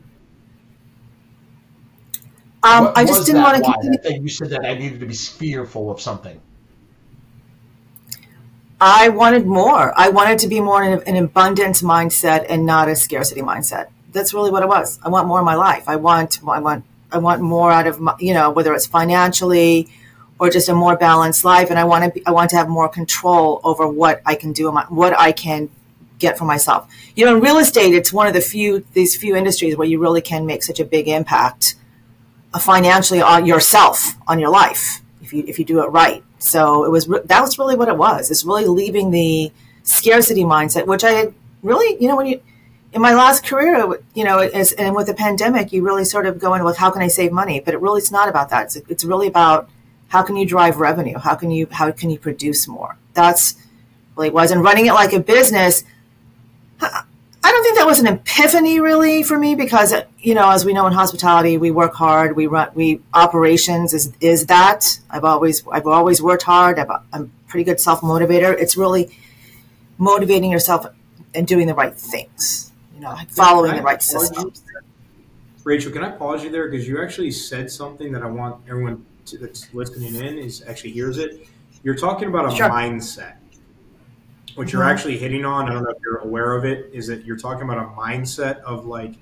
Um, 2.63 2.93
I 2.95 3.05
just 3.05 3.27
didn't 3.27 3.43
want 3.43 3.57
to 3.57 3.63
continue. 3.63 3.99
That 4.03 4.21
You 4.21 4.29
said 4.29 4.51
that 4.51 4.65
I 4.65 4.75
needed 4.75 5.01
to 5.01 5.07
be 5.07 5.15
fearful 5.15 5.91
of 5.91 6.01
something. 6.01 6.41
I 8.81 9.11
wanted 9.11 9.47
more. 9.47 9.93
I 9.99 10.09
wanted 10.09 10.39
to 10.41 10.49
be 10.49 10.61
more 10.61 10.83
in 10.83 11.03
an 11.03 11.17
abundance 11.17 11.83
mindset 11.83 12.47
and 12.49 12.67
not 12.67 12.89
a 12.89 12.97
scarcity 12.97 13.43
mindset. 13.43 13.89
That's 14.13 14.35
really 14.35 14.51
what 14.51 14.63
it 14.63 14.69
was. 14.69 14.99
I 15.03 15.09
want 15.09 15.29
more 15.29 15.39
in 15.39 15.45
my 15.45 15.55
life. 15.55 15.89
I 15.89 15.97
want, 15.97 16.41
I 16.47 16.61
want, 16.61 16.85
I 17.13 17.19
want 17.19 17.43
more 17.43 17.71
out 17.71 17.87
of 17.87 18.01
my, 18.01 18.15
you 18.19 18.35
know, 18.35 18.51
whether 18.51 18.75
it's 18.75 18.87
financially, 18.87 19.89
or 20.39 20.49
just 20.51 20.69
a 20.69 20.75
more 20.75 20.97
balanced 20.97 21.45
life. 21.45 21.71
And 21.71 21.79
I 21.79 21.85
want 21.85 22.05
to 22.05 22.11
be, 22.11 22.27
I 22.27 22.31
want 22.31 22.51
to 22.51 22.57
have 22.57 22.69
more 22.69 22.89
control 22.89 23.61
over 23.63 23.87
what 23.87 24.23
I 24.25 24.35
can 24.35 24.53
do, 24.53 24.71
what 24.71 25.19
I 25.19 25.33
can 25.33 25.69
get 26.19 26.39
for 26.39 26.45
myself. 26.45 26.89
You 27.17 27.27
know, 27.27 27.37
in 27.37 27.43
real 27.43 27.59
estate, 27.59 27.95
it's 27.95 28.13
one 28.13 28.27
of 28.27 28.35
the 28.35 28.41
few 28.41 28.85
these 28.93 29.17
few 29.17 29.37
industries 29.37 29.77
where 29.77 29.89
you 29.89 29.99
really 29.99 30.21
can 30.23 30.47
make 30.47 30.63
such 30.63 30.81
a 30.81 30.85
big 30.85 31.09
impact 31.09 31.75
uh, 32.55 32.59
financially 32.59 33.21
on 33.21 33.47
yourself, 33.47 34.17
on 34.27 34.39
your 34.39 34.51
life, 34.51 35.01
if 35.23 35.33
you 35.33 35.45
if 35.47 35.59
you 35.59 35.65
do 35.65 35.83
it 35.83 35.89
right. 35.89 36.23
So 36.39 36.85
it 36.85 36.91
was 36.91 37.07
that 37.07 37.41
was 37.41 37.59
really 37.59 37.77
what 37.77 37.89
it 37.89 37.97
was. 37.97 38.31
It's 38.31 38.45
really 38.45 38.67
leaving 38.67 39.11
the 39.11 39.53
scarcity 39.83 40.45
mindset, 40.45 40.87
which 40.87 41.05
I 41.05 41.33
really, 41.63 42.01
you 42.01 42.09
know, 42.09 42.17
when 42.17 42.27
you 42.27 42.41
in 42.93 43.01
my 43.01 43.15
last 43.15 43.45
career, 43.45 44.01
you 44.15 44.25
know, 44.25 44.39
as, 44.39 44.73
and 44.73 44.95
with 44.95 45.07
the 45.07 45.15
pandemic, 45.15 45.73
you 45.73 45.85
really 45.85 46.05
sort 46.05 46.27
of 46.27 46.39
go 46.39 46.55
into, 46.55 46.65
well, 46.65 46.75
how 46.75 46.91
can 46.91 47.03
I 47.03 47.09
save 47.09 47.31
money? 47.31 47.61
But 47.61 47.75
it 47.75 47.81
really, 47.81 47.99
it's 47.99 48.11
not 48.11 48.29
about 48.29 48.51
that. 48.51 48.65
It's, 48.65 48.77
it's 48.89 49.05
really 49.05 49.29
about 49.29 49.69
how 50.09 50.23
can 50.23 50.37
you 50.37 50.45
drive 50.45 50.79
revenue? 50.79 51.19
How 51.19 51.37
can 51.37 51.51
you 51.51 51.69
how 51.71 51.91
can 51.93 52.11
you 52.11 52.19
produce 52.19 52.67
more? 52.67 52.97
That's 53.15 53.55
really 54.17 54.29
it 54.29 54.35
was. 54.35 54.51
And 54.51 54.63
running 54.63 54.87
it 54.87 54.93
like 54.93 55.13
a 55.13 55.21
business, 55.21 55.85
I 56.81 57.05
don't 57.43 57.63
think 57.63 57.79
that 57.79 57.87
was 57.87 58.01
an 58.01 58.09
epiphany 58.09 58.81
really 58.81 59.23
for 59.23 59.39
me 59.39 59.55
because 59.55 59.95
you 60.19 60.35
know, 60.35 60.51
as 60.51 60.65
we 60.65 60.73
know 60.73 60.87
in 60.89 60.93
hospitality, 60.93 61.59
we 61.59 61.71
work 61.71 61.95
hard. 61.95 62.35
We 62.35 62.49
run 62.49 62.71
we 62.75 63.01
operations 63.15 63.95
is 63.95 64.13
is 64.21 64.47
that. 64.47 64.99
I've 65.09 65.25
always 65.25 65.65
I've 65.71 65.87
always 65.87 66.21
worked 66.21 66.43
hard. 66.43 66.81
i 66.81 66.83
am 67.13 67.33
a 67.47 67.49
pretty 67.49 67.65
good 67.65 67.79
self 67.79 68.01
motivator. 68.01 68.53
It's 68.59 68.77
really 68.77 69.17
motivating 69.97 70.51
yourself 70.51 70.87
and 71.35 71.47
doing 71.47 71.69
the 71.69 71.75
right 71.75 71.95
things. 71.95 72.70
You 73.01 73.07
know, 73.07 73.17
following 73.29 73.77
the 73.77 73.83
right 73.83 74.03
systems. 74.03 74.63
Rachel, 75.65 75.91
can 75.91 76.05
I 76.05 76.11
pause 76.11 76.45
you 76.45 76.51
there 76.51 76.69
because 76.69 76.87
you 76.87 77.03
actually 77.03 77.31
said 77.31 77.71
something 77.71 78.13
that 78.13 78.23
I 78.23 78.27
want 78.27 78.63
everyone 78.69 79.07
to, 79.25 79.39
that's 79.39 79.73
listening 79.73 80.17
in 80.17 80.37
is 80.37 80.63
actually 80.69 80.91
hears 80.91 81.17
it. 81.17 81.49
You're 81.83 81.97
talking 81.97 82.29
about 82.29 82.53
a 82.53 82.55
sure. 82.55 82.69
mindset. 82.69 83.37
What 84.55 84.71
you're 84.71 84.83
mm-hmm. 84.83 84.91
actually 84.91 85.17
hitting 85.17 85.47
on, 85.47 85.67
I 85.67 85.73
don't 85.73 85.85
know 85.85 85.91
if 85.91 85.97
you're 86.03 86.19
aware 86.19 86.55
of 86.55 86.67
it, 86.67 86.91
is 86.93 87.07
that 87.07 87.25
you're 87.25 87.39
talking 87.39 87.63
about 87.63 87.79
a 87.79 87.89
mindset 87.99 88.61
of 88.61 88.85
like 88.85 89.15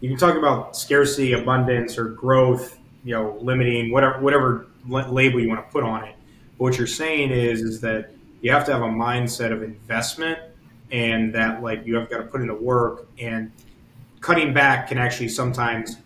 you 0.00 0.08
can 0.08 0.18
talk 0.18 0.36
about 0.36 0.76
scarcity, 0.76 1.34
abundance, 1.34 1.98
or 1.98 2.06
growth, 2.06 2.80
you 3.04 3.14
know, 3.14 3.38
limiting, 3.40 3.92
whatever 3.92 4.18
whatever 4.20 4.66
label 4.88 5.38
you 5.38 5.48
want 5.48 5.64
to 5.64 5.70
put 5.70 5.84
on 5.84 6.02
it. 6.02 6.16
But 6.58 6.64
what 6.64 6.78
you're 6.78 6.88
saying 6.88 7.30
is 7.30 7.60
is 7.60 7.80
that 7.82 8.10
you 8.40 8.50
have 8.50 8.66
to 8.66 8.72
have 8.72 8.82
a 8.82 8.88
mindset 8.88 9.52
of 9.52 9.62
investment 9.62 10.40
and 10.92 11.34
that 11.34 11.62
like 11.62 11.86
you 11.86 11.96
have 11.96 12.10
got 12.10 12.18
to 12.18 12.24
put 12.24 12.40
in 12.40 12.46
the 12.46 12.54
work 12.54 13.08
and 13.18 13.52
cutting 14.20 14.52
back 14.52 14.88
can 14.88 14.98
actually 14.98 15.28
sometimes 15.28 15.96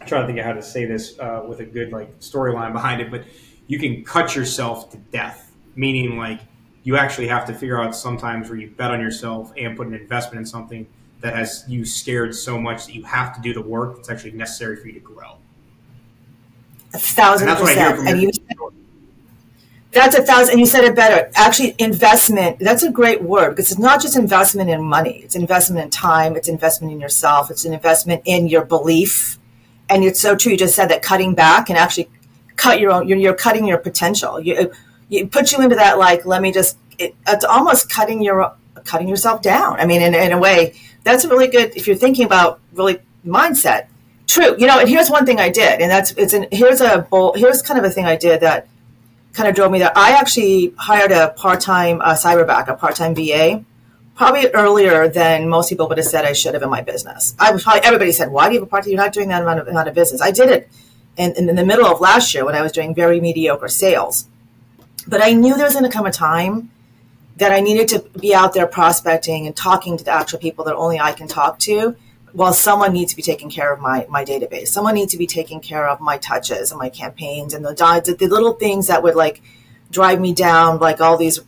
I'm 0.00 0.06
trying 0.06 0.22
to 0.22 0.26
think 0.26 0.38
of 0.38 0.44
how 0.44 0.52
to 0.52 0.62
say 0.62 0.84
this 0.84 1.18
uh, 1.18 1.44
with 1.46 1.60
a 1.60 1.64
good 1.64 1.92
like 1.92 2.20
storyline 2.20 2.72
behind 2.72 3.00
it, 3.00 3.10
but 3.10 3.24
you 3.66 3.78
can 3.78 4.04
cut 4.04 4.36
yourself 4.36 4.90
to 4.90 4.96
death, 4.96 5.52
meaning 5.76 6.18
like 6.18 6.40
you 6.82 6.96
actually 6.96 7.28
have 7.28 7.46
to 7.46 7.54
figure 7.54 7.80
out 7.80 7.96
sometimes 7.96 8.50
where 8.50 8.58
you 8.58 8.70
bet 8.70 8.90
on 8.90 9.00
yourself 9.00 9.52
and 9.56 9.76
put 9.76 9.86
an 9.86 9.94
investment 9.94 10.40
in 10.40 10.46
something 10.46 10.86
that 11.20 11.34
has 11.34 11.64
you 11.66 11.86
scared 11.86 12.34
so 12.34 12.60
much 12.60 12.84
that 12.86 12.94
you 12.94 13.02
have 13.04 13.34
to 13.34 13.40
do 13.40 13.54
the 13.54 13.62
work 13.62 13.96
that's 13.96 14.10
actually 14.10 14.32
necessary 14.32 14.76
for 14.76 14.88
you 14.88 14.92
to 14.92 15.00
grow. 15.00 15.38
A 16.92 16.98
thousand 16.98 17.48
and 17.48 17.58
percent. 17.58 18.06
And 18.06 18.20
you, 18.20 18.30
that's 19.94 20.16
a 20.16 20.22
thousand. 20.22 20.52
And 20.52 20.60
you 20.60 20.66
said 20.66 20.84
it 20.84 20.94
better. 20.94 21.30
Actually, 21.34 21.74
investment. 21.78 22.58
That's 22.58 22.82
a 22.82 22.90
great 22.90 23.22
word 23.22 23.50
because 23.50 23.70
it's 23.70 23.80
not 23.80 24.02
just 24.02 24.16
investment 24.16 24.68
in 24.68 24.82
money. 24.82 25.20
It's 25.24 25.36
investment 25.36 25.84
in 25.84 25.90
time. 25.90 26.36
It's 26.36 26.48
investment 26.48 26.92
in 26.92 27.00
yourself. 27.00 27.50
It's 27.50 27.64
an 27.64 27.72
investment 27.72 28.22
in 28.24 28.48
your 28.48 28.64
belief 28.64 29.38
and 29.88 30.04
it's 30.04 30.20
so 30.20 30.36
true. 30.36 30.52
You 30.52 30.58
just 30.58 30.74
said 30.74 30.88
that 30.88 31.02
cutting 31.02 31.34
back 31.34 31.68
and 31.68 31.78
actually 31.78 32.08
cut 32.56 32.80
your 32.80 32.92
own. 32.92 33.08
You're, 33.08 33.18
you're 33.18 33.34
cutting 33.34 33.66
your 33.66 33.78
potential. 33.78 34.40
You, 34.40 34.72
it 35.10 35.30
puts 35.30 35.52
you 35.52 35.60
into 35.62 35.76
that 35.76 35.98
like 35.98 36.24
let 36.26 36.42
me 36.42 36.52
just. 36.52 36.78
It, 36.98 37.14
it's 37.26 37.44
almost 37.44 37.90
cutting 37.90 38.22
your 38.22 38.54
cutting 38.84 39.08
yourself 39.08 39.42
down. 39.42 39.80
I 39.80 39.86
mean, 39.86 40.00
in, 40.00 40.14
in 40.14 40.32
a 40.32 40.38
way, 40.38 40.74
that's 41.02 41.24
really 41.24 41.48
good 41.48 41.76
if 41.76 41.86
you're 41.86 41.96
thinking 41.96 42.24
about 42.24 42.60
really 42.72 43.00
mindset. 43.26 43.86
True, 44.26 44.56
you 44.58 44.66
know. 44.66 44.78
And 44.78 44.88
here's 44.88 45.10
one 45.10 45.26
thing 45.26 45.38
I 45.40 45.50
did, 45.50 45.80
and 45.80 45.90
that's 45.90 46.12
it's 46.12 46.32
an 46.32 46.46
here's 46.50 46.80
a 46.80 47.06
here's 47.34 47.62
kind 47.62 47.78
of 47.78 47.84
a 47.84 47.90
thing 47.90 48.06
I 48.06 48.16
did 48.16 48.40
that 48.40 48.68
kind 49.34 49.48
of 49.48 49.54
drove 49.54 49.70
me 49.70 49.80
there. 49.80 49.92
I 49.94 50.12
actually 50.12 50.72
hired 50.78 51.12
a 51.12 51.30
part 51.30 51.60
time 51.60 52.00
uh, 52.00 52.14
cyberback, 52.14 52.68
a 52.68 52.74
part 52.74 52.96
time 52.96 53.14
VA, 53.14 53.64
probably 54.14 54.48
earlier 54.48 55.08
than 55.08 55.48
most 55.48 55.68
people 55.68 55.88
would 55.88 55.98
have 55.98 56.06
said 56.06 56.24
I 56.24 56.32
should 56.32 56.54
have 56.54 56.62
in 56.62 56.70
my 56.70 56.80
business. 56.80 57.34
I 57.38 57.50
was 57.50 57.64
probably 57.64 57.82
everybody 57.82 58.12
said, 58.12 58.30
"Why 58.30 58.48
do 58.48 58.54
you 58.54 58.60
have 58.60 58.68
a 58.68 58.70
part 58.70 58.84
time? 58.84 58.92
You're 58.92 59.02
not 59.02 59.12
doing 59.12 59.28
that 59.28 59.42
amount 59.42 59.58
of, 59.60 59.68
amount 59.68 59.88
of 59.88 59.94
business." 59.94 60.22
I 60.22 60.30
did 60.30 60.48
it 60.48 60.70
in, 61.16 61.32
in, 61.32 61.48
in 61.48 61.56
the 61.56 61.64
middle 61.64 61.86
of 61.86 62.00
last 62.00 62.32
year 62.32 62.44
when 62.44 62.54
I 62.54 62.62
was 62.62 62.72
doing 62.72 62.94
very 62.94 63.20
mediocre 63.20 63.68
sales, 63.68 64.28
but 65.06 65.22
I 65.22 65.32
knew 65.32 65.56
there 65.56 65.66
was 65.66 65.74
going 65.74 65.84
to 65.84 65.90
come 65.90 66.06
a 66.06 66.12
time 66.12 66.70
that 67.36 67.50
I 67.50 67.60
needed 67.60 67.88
to 67.88 67.98
be 68.18 68.32
out 68.34 68.54
there 68.54 68.66
prospecting 68.66 69.46
and 69.46 69.56
talking 69.56 69.96
to 69.96 70.04
the 70.04 70.12
actual 70.12 70.38
people 70.38 70.64
that 70.66 70.76
only 70.76 71.00
I 71.00 71.12
can 71.12 71.26
talk 71.26 71.58
to. 71.60 71.96
While 72.34 72.52
someone 72.52 72.92
needs 72.92 73.12
to 73.12 73.16
be 73.16 73.22
taking 73.22 73.48
care 73.48 73.72
of 73.72 73.80
my, 73.80 74.06
my 74.10 74.24
database, 74.24 74.68
someone 74.68 74.94
needs 74.94 75.12
to 75.12 75.18
be 75.18 75.26
taking 75.26 75.60
care 75.60 75.88
of 75.88 76.00
my 76.00 76.18
touches 76.18 76.70
and 76.70 76.78
my 76.78 76.90
campaigns 76.90 77.54
and 77.54 77.64
the, 77.64 77.72
the, 78.04 78.14
the 78.14 78.28
little 78.28 78.52
things 78.52 78.88
that 78.88 79.02
would 79.02 79.14
like 79.14 79.40
drive 79.90 80.20
me 80.20 80.34
down, 80.34 80.78
like 80.78 81.00
all 81.00 81.16
these 81.16 81.40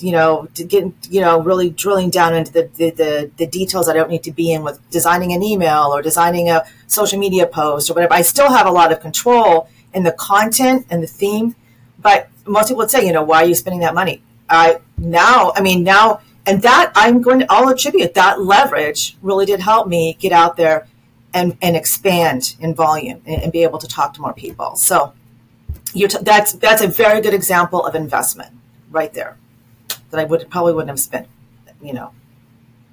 you 0.00 0.12
know, 0.12 0.48
to 0.54 0.64
get, 0.64 0.84
you 1.08 1.20
know, 1.20 1.40
really 1.40 1.70
drilling 1.70 2.10
down 2.10 2.34
into 2.34 2.52
the, 2.52 2.68
the, 2.74 2.90
the, 2.90 3.30
the, 3.36 3.46
details 3.46 3.88
I 3.88 3.92
don't 3.92 4.10
need 4.10 4.24
to 4.24 4.32
be 4.32 4.52
in 4.52 4.62
with 4.62 4.78
designing 4.90 5.32
an 5.32 5.42
email 5.42 5.94
or 5.94 6.02
designing 6.02 6.50
a 6.50 6.64
social 6.88 7.18
media 7.18 7.46
post 7.46 7.88
or 7.88 7.94
whatever. 7.94 8.12
I 8.12 8.22
still 8.22 8.50
have 8.50 8.66
a 8.66 8.70
lot 8.70 8.92
of 8.92 9.00
control 9.00 9.68
in 9.92 10.02
the 10.02 10.12
content 10.12 10.86
and 10.90 11.02
the 11.02 11.06
theme, 11.06 11.54
but 12.00 12.28
most 12.46 12.68
people 12.68 12.78
would 12.78 12.90
say, 12.90 13.06
you 13.06 13.12
know, 13.12 13.22
why 13.22 13.44
are 13.44 13.46
you 13.46 13.54
spending 13.54 13.80
that 13.80 13.94
money? 13.94 14.22
I 14.48 14.80
now, 14.98 15.52
I 15.54 15.62
mean, 15.62 15.84
now, 15.84 16.20
and 16.46 16.62
that 16.62 16.92
I'm 16.94 17.22
going 17.22 17.40
to, 17.40 17.46
I'll 17.48 17.68
attribute 17.68 18.14
that 18.14 18.40
leverage 18.40 19.16
really 19.22 19.46
did 19.46 19.60
help 19.60 19.88
me 19.88 20.16
get 20.18 20.32
out 20.32 20.56
there 20.56 20.86
and, 21.32 21.56
and 21.62 21.76
expand 21.76 22.56
in 22.60 22.74
volume 22.74 23.22
and, 23.26 23.42
and 23.44 23.52
be 23.52 23.62
able 23.62 23.78
to 23.78 23.88
talk 23.88 24.14
to 24.14 24.20
more 24.20 24.34
people. 24.34 24.76
So 24.76 25.12
you 25.94 26.08
t- 26.08 26.18
that's, 26.22 26.52
that's 26.52 26.82
a 26.82 26.88
very 26.88 27.20
good 27.20 27.34
example 27.34 27.84
of 27.84 27.94
investment 27.94 28.52
right 28.90 29.12
there 29.12 29.36
that 30.10 30.20
I 30.20 30.24
would 30.24 30.48
probably 30.50 30.74
wouldn't 30.74 30.90
have 30.90 31.00
spent, 31.00 31.28
you 31.82 31.92
know. 31.92 32.12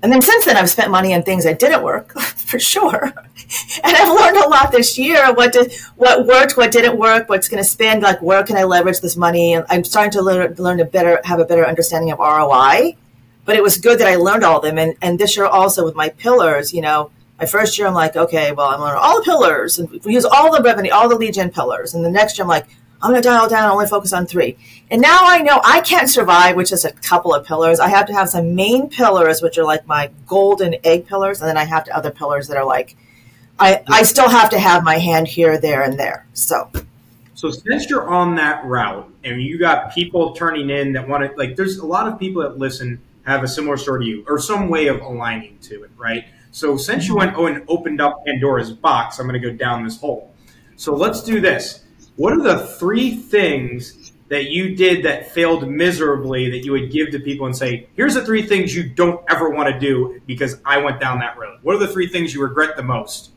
And 0.03 0.11
then 0.11 0.21
since 0.21 0.45
then, 0.45 0.57
I've 0.57 0.69
spent 0.69 0.89
money 0.89 1.13
on 1.13 1.21
things 1.21 1.43
that 1.43 1.59
didn't 1.59 1.83
work 1.83 2.19
for 2.19 2.57
sure, 2.57 3.03
and 3.83 3.95
I've 3.95 4.19
learned 4.19 4.37
a 4.37 4.49
lot 4.49 4.71
this 4.71 4.97
year. 4.97 5.31
What 5.33 5.53
did 5.53 5.73
what 5.95 6.25
worked, 6.25 6.57
what 6.57 6.71
didn't 6.71 6.97
work, 6.97 7.29
what's 7.29 7.47
going 7.47 7.61
to 7.61 7.69
spend, 7.69 8.01
like 8.01 8.19
where 8.21 8.43
can 8.43 8.57
I 8.57 8.63
leverage 8.63 8.99
this 9.01 9.15
money? 9.15 9.53
And 9.53 9.63
I'm 9.69 9.83
starting 9.83 10.11
to 10.13 10.21
learn 10.23 10.55
to 10.55 10.63
learn 10.63 10.83
better 10.89 11.21
have 11.23 11.39
a 11.39 11.45
better 11.45 11.65
understanding 11.65 12.11
of 12.11 12.17
ROI. 12.17 12.97
But 13.45 13.55
it 13.55 13.63
was 13.63 13.77
good 13.77 13.99
that 13.99 14.07
I 14.07 14.15
learned 14.15 14.43
all 14.43 14.57
of 14.57 14.63
them. 14.63 14.77
And 14.77 14.95
and 15.01 15.19
this 15.19 15.35
year 15.35 15.45
also 15.45 15.83
with 15.83 15.95
my 15.95 16.09
pillars, 16.09 16.73
you 16.73 16.81
know, 16.81 17.11
my 17.39 17.45
first 17.45 17.77
year 17.77 17.87
I'm 17.87 17.93
like, 17.93 18.15
okay, 18.15 18.51
well 18.51 18.67
I'm 18.67 18.79
learning 18.79 18.99
all 19.01 19.17
the 19.19 19.25
pillars 19.25 19.79
and 19.79 19.89
we 20.03 20.13
use 20.13 20.25
all 20.25 20.55
the 20.55 20.61
revenue, 20.61 20.91
all 20.91 21.09
the 21.09 21.15
lead 21.15 21.33
gen 21.33 21.51
pillars. 21.51 21.93
And 21.93 22.05
the 22.05 22.11
next 22.11 22.37
year 22.37 22.43
I'm 22.43 22.49
like, 22.49 22.67
I'm 23.01 23.11
going 23.11 23.21
to 23.21 23.27
dial 23.27 23.49
down, 23.49 23.71
only 23.71 23.87
focus 23.87 24.13
on 24.13 24.27
three. 24.27 24.57
And 24.91 25.01
now 25.01 25.19
I 25.21 25.41
know 25.41 25.59
I 25.63 25.81
can't 25.81 26.09
survive 26.09 26.55
with 26.55 26.69
just 26.69 26.85
a 26.85 26.91
couple 26.91 27.33
of 27.33 27.45
pillars. 27.45 27.79
I 27.79 27.87
have 27.87 28.05
to 28.07 28.13
have 28.13 28.29
some 28.29 28.53
main 28.53 28.89
pillars, 28.89 29.41
which 29.41 29.57
are 29.57 29.63
like 29.63 29.87
my 29.87 30.11
golden 30.27 30.75
egg 30.83 31.07
pillars, 31.07 31.41
and 31.41 31.49
then 31.49 31.57
I 31.57 31.63
have 31.63 31.85
to 31.85 31.95
other 31.95 32.11
pillars 32.11 32.47
that 32.47 32.57
are 32.57 32.65
like, 32.65 32.95
I, 33.59 33.83
I 33.87 34.03
still 34.03 34.29
have 34.29 34.51
to 34.51 34.59
have 34.59 34.83
my 34.83 34.97
hand 34.97 35.27
here, 35.27 35.57
there, 35.57 35.81
and 35.81 35.99
there. 35.99 36.27
So. 36.33 36.69
So 37.33 37.49
since 37.49 37.89
you're 37.89 38.07
on 38.07 38.35
that 38.35 38.63
route 38.65 39.11
and 39.23 39.41
you 39.41 39.57
got 39.57 39.95
people 39.95 40.33
turning 40.33 40.69
in 40.69 40.93
that 40.93 41.07
want 41.07 41.23
to, 41.23 41.35
like, 41.37 41.55
there's 41.55 41.77
a 41.77 41.85
lot 41.85 42.07
of 42.07 42.19
people 42.19 42.43
that 42.43 42.59
listen 42.59 43.01
have 43.25 43.43
a 43.43 43.47
similar 43.47 43.77
story 43.77 44.05
to 44.05 44.09
you 44.09 44.25
or 44.27 44.39
some 44.39 44.69
way 44.69 44.87
of 44.87 45.01
aligning 45.01 45.57
to 45.63 45.83
it, 45.83 45.91
right? 45.97 46.25
So 46.51 46.77
since 46.77 47.07
you 47.07 47.15
went 47.15 47.35
oh, 47.35 47.45
and 47.45 47.63
opened 47.67 48.01
up 48.01 48.25
Pandora's 48.25 48.71
box, 48.71 49.19
I'm 49.19 49.27
going 49.27 49.41
to 49.41 49.49
go 49.49 49.55
down 49.55 49.83
this 49.83 49.99
hole. 49.99 50.33
So 50.75 50.95
let's 50.95 51.23
do 51.23 51.39
this 51.39 51.85
what 52.15 52.33
are 52.33 52.41
the 52.41 52.67
three 52.67 53.15
things 53.15 54.11
that 54.27 54.51
you 54.51 54.75
did 54.75 55.03
that 55.05 55.31
failed 55.31 55.67
miserably 55.67 56.49
that 56.51 56.59
you 56.59 56.71
would 56.71 56.91
give 56.91 57.11
to 57.11 57.19
people 57.19 57.45
and 57.45 57.55
say, 57.55 57.87
here's 57.95 58.13
the 58.13 58.23
three 58.23 58.45
things 58.45 58.75
you 58.75 58.87
don't 58.87 59.23
ever 59.29 59.49
want 59.49 59.73
to 59.73 59.79
do 59.79 60.21
because 60.25 60.59
I 60.63 60.77
went 60.77 60.99
down 60.99 61.19
that 61.19 61.37
road? 61.37 61.59
What 61.63 61.75
are 61.75 61.79
the 61.79 61.87
three 61.87 62.07
things 62.07 62.33
you 62.33 62.41
regret 62.41 62.77
the 62.77 62.83
most? 62.83 63.31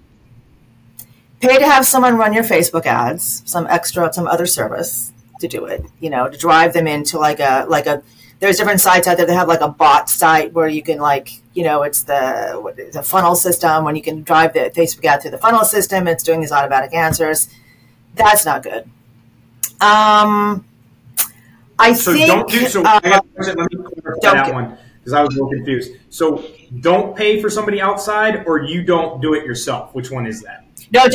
Pay 1.41 1.59
to 1.59 1.64
have 1.64 1.87
someone 1.87 2.17
run 2.17 2.33
your 2.33 2.45
Facebook 2.45 2.87
ads, 2.87 3.43
some 3.45 3.67
extra, 3.69 4.12
some 4.12 4.26
other 4.26 4.47
service 4.47 5.12
to 5.41 5.49
do 5.49 5.64
it, 5.64 5.85
you 5.99 6.11
know, 6.11 6.29
to 6.29 6.38
drive 6.38 6.73
them 6.73 6.87
into 6.87 7.19
like 7.19 7.41
a, 7.41 7.67
like 7.69 7.87
a, 7.87 8.03
there's 8.41 8.57
different 8.57 8.81
sites 8.81 9.07
out 9.07 9.17
there 9.17 9.26
that 9.26 9.35
have 9.35 9.49
like 9.49 9.61
a 9.61 9.69
bot 9.69 10.11
site 10.11 10.53
where 10.53 10.69
you 10.69 10.83
can 10.83 10.99
like, 10.99 11.31
you 11.55 11.64
know, 11.64 11.83
it's 11.83 12.03
the, 12.03 12.91
the 12.93 13.03
funnel 13.03 13.35
system 13.35 13.85
when 13.85 13.97
you 13.97 14.03
can 14.03 14.23
drive 14.23 14.53
the 14.53 14.71
Facebook 14.75 15.05
ad 15.05 15.23
through 15.23 15.31
the 15.31 15.38
funnel 15.38 15.64
system. 15.64 16.07
It's 16.09 16.23
doing 16.23 16.41
these 16.41 16.53
automatic 16.53 16.95
answers 16.95 17.49
that's 18.14 18.45
not 18.45 18.62
good. 18.62 18.85
Um, 19.81 20.64
I 21.79 21.93
so 21.93 22.12
think. 22.12 22.26
Don't 22.26 22.49
do, 22.49 22.67
so 22.67 22.83
uh, 22.85 23.00
let 23.05 23.25
me 23.25 23.33
clarify 23.43 24.21
that 24.23 24.47
get, 24.47 24.55
one 24.55 24.79
because 24.99 25.12
I 25.12 25.23
was 25.23 25.35
a 25.37 25.43
little 25.43 25.50
confused. 25.50 25.93
So 26.09 26.45
don't 26.81 27.17
pay 27.17 27.43
for 27.43 27.50
somebody 27.50 27.81
outside, 27.81 28.47
or 28.47 28.62
you 28.62 28.83
don't 28.83 29.21
do 29.21 29.35
it 29.35 29.45
yourself. 29.45 29.95
Which 29.95 30.11
one 30.11 30.26
is 30.26 30.43
that? 30.43 30.64
No, 30.93 31.07